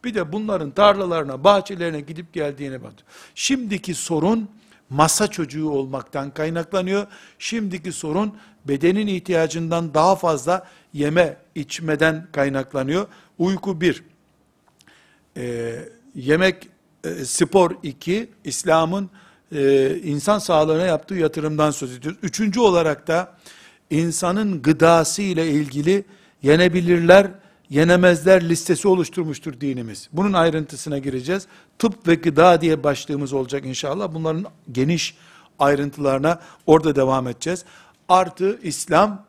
[0.04, 2.92] Bir de bunların tarlalarına, bahçelerine gidip geldiğine bak.
[3.34, 4.48] Şimdiki sorun
[4.90, 7.06] masa çocuğu olmaktan kaynaklanıyor.
[7.38, 13.06] Şimdiki sorun bedenin ihtiyacından daha fazla yeme içmeden kaynaklanıyor.
[13.38, 14.02] Uyku bir,
[15.36, 16.68] ee, yemek
[17.04, 19.10] e, spor iki, İslam'ın
[19.52, 22.20] e, insan sağlığına yaptığı yatırımdan söz ediyoruz.
[22.22, 23.36] Üçüncü olarak da
[23.90, 26.04] insanın gıdası ile ilgili
[26.42, 27.26] yenebilirler,
[27.70, 30.08] yenemezler listesi oluşturmuştur dinimiz.
[30.12, 31.46] Bunun ayrıntısına gireceğiz.
[31.78, 34.14] Tıp ve gıda diye başlığımız olacak inşallah.
[34.14, 35.16] Bunların geniş
[35.58, 37.64] ayrıntılarına orada devam edeceğiz.
[38.08, 39.27] Artı İslam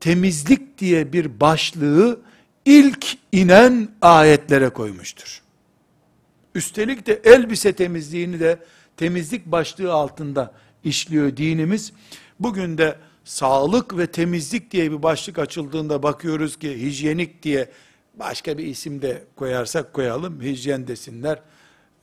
[0.00, 2.20] temizlik diye bir başlığı
[2.64, 5.42] ilk inen ayetlere koymuştur.
[6.54, 8.58] Üstelik de elbise temizliğini de
[8.96, 11.92] temizlik başlığı altında işliyor dinimiz.
[12.40, 17.70] Bugün de sağlık ve temizlik diye bir başlık açıldığında bakıyoruz ki hijyenik diye
[18.14, 20.42] başka bir isim de koyarsak koyalım.
[20.42, 21.42] Hijyen desinler,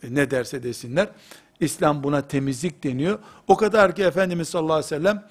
[0.03, 1.07] e, ne derse desinler.
[1.59, 3.19] İslam buna temizlik deniyor.
[3.47, 5.27] O kadar ki Efendimiz sallallahu aleyhi ve sellem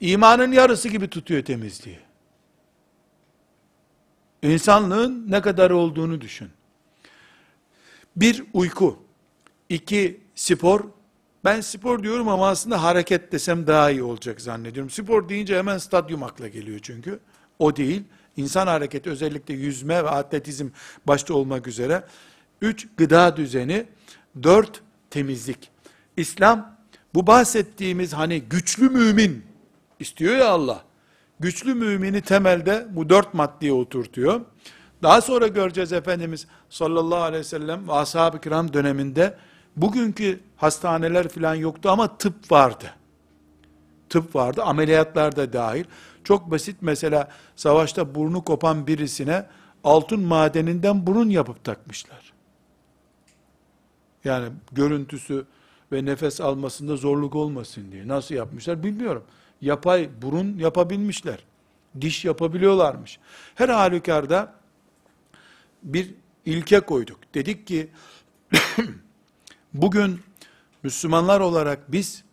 [0.00, 1.98] imanın yarısı gibi tutuyor temizliği.
[4.42, 6.48] İnsanlığın ne kadar olduğunu düşün.
[8.16, 8.98] Bir uyku,
[9.68, 10.84] iki spor,
[11.44, 14.90] ben spor diyorum ama aslında hareket desem daha iyi olacak zannediyorum.
[14.90, 17.18] Spor deyince hemen stadyum akla geliyor çünkü.
[17.58, 18.02] O değil.
[18.36, 20.68] İnsan hareketi özellikle yüzme ve atletizm
[21.06, 22.04] başta olmak üzere.
[22.60, 23.86] Üç, gıda düzeni.
[24.42, 24.80] Dört,
[25.10, 25.70] temizlik.
[26.16, 26.76] İslam
[27.14, 29.44] bu bahsettiğimiz hani güçlü mümin
[30.00, 30.82] istiyor ya Allah.
[31.40, 34.40] Güçlü mümini temelde bu dört maddeye oturtuyor.
[35.02, 39.36] Daha sonra göreceğiz Efendimiz sallallahu aleyhi ve sellem ve ashab-ı kiram döneminde
[39.76, 42.94] bugünkü hastaneler falan yoktu ama tıp vardı.
[44.08, 45.84] Tıp vardı, ameliyatlar da dahil.
[46.24, 49.46] Çok basit mesela savaşta burnu kopan birisine
[49.84, 52.32] altın madeninden burun yapıp takmışlar.
[54.24, 55.46] Yani görüntüsü
[55.92, 58.08] ve nefes almasında zorluk olmasın diye.
[58.08, 59.24] Nasıl yapmışlar bilmiyorum.
[59.60, 61.38] Yapay burun yapabilmişler.
[62.00, 63.18] Diş yapabiliyorlarmış.
[63.54, 64.54] Her halükarda
[65.82, 67.18] bir ilke koyduk.
[67.34, 67.88] Dedik ki
[69.74, 70.20] bugün
[70.82, 72.24] Müslümanlar olarak biz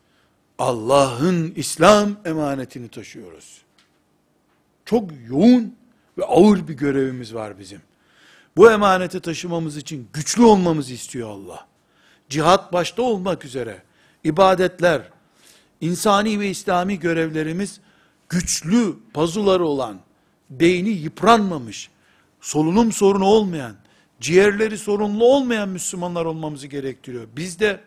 [0.59, 3.61] Allah'ın İslam emanetini taşıyoruz.
[4.85, 5.75] Çok yoğun
[6.17, 7.81] ve ağır bir görevimiz var bizim.
[8.57, 11.67] Bu emaneti taşımamız için güçlü olmamızı istiyor Allah.
[12.29, 13.83] Cihat başta olmak üzere
[14.23, 15.01] ibadetler,
[15.83, 17.79] insani ve İslami görevlerimiz
[18.29, 19.99] güçlü pazuları olan,
[20.49, 21.89] beyni yıpranmamış,
[22.41, 23.75] solunum sorunu olmayan,
[24.19, 27.27] ciğerleri sorunlu olmayan Müslümanlar olmamızı gerektiriyor.
[27.35, 27.79] Biz de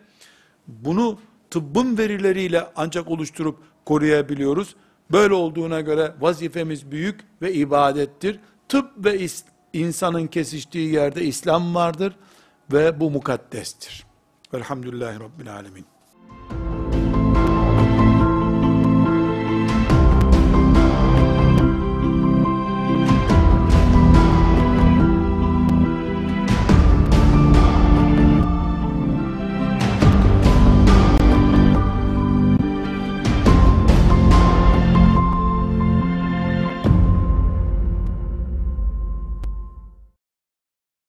[0.67, 1.19] bunu
[1.51, 4.75] tıbbın verileriyle ancak oluşturup koruyabiliyoruz.
[5.11, 8.39] Böyle olduğuna göre vazifemiz büyük ve ibadettir.
[8.69, 12.15] Tıp ve is- insanın kesiştiği yerde İslam vardır
[12.71, 14.05] ve bu mukaddestir.
[14.53, 15.96] Velhamdülillahi Rabbil Alemin.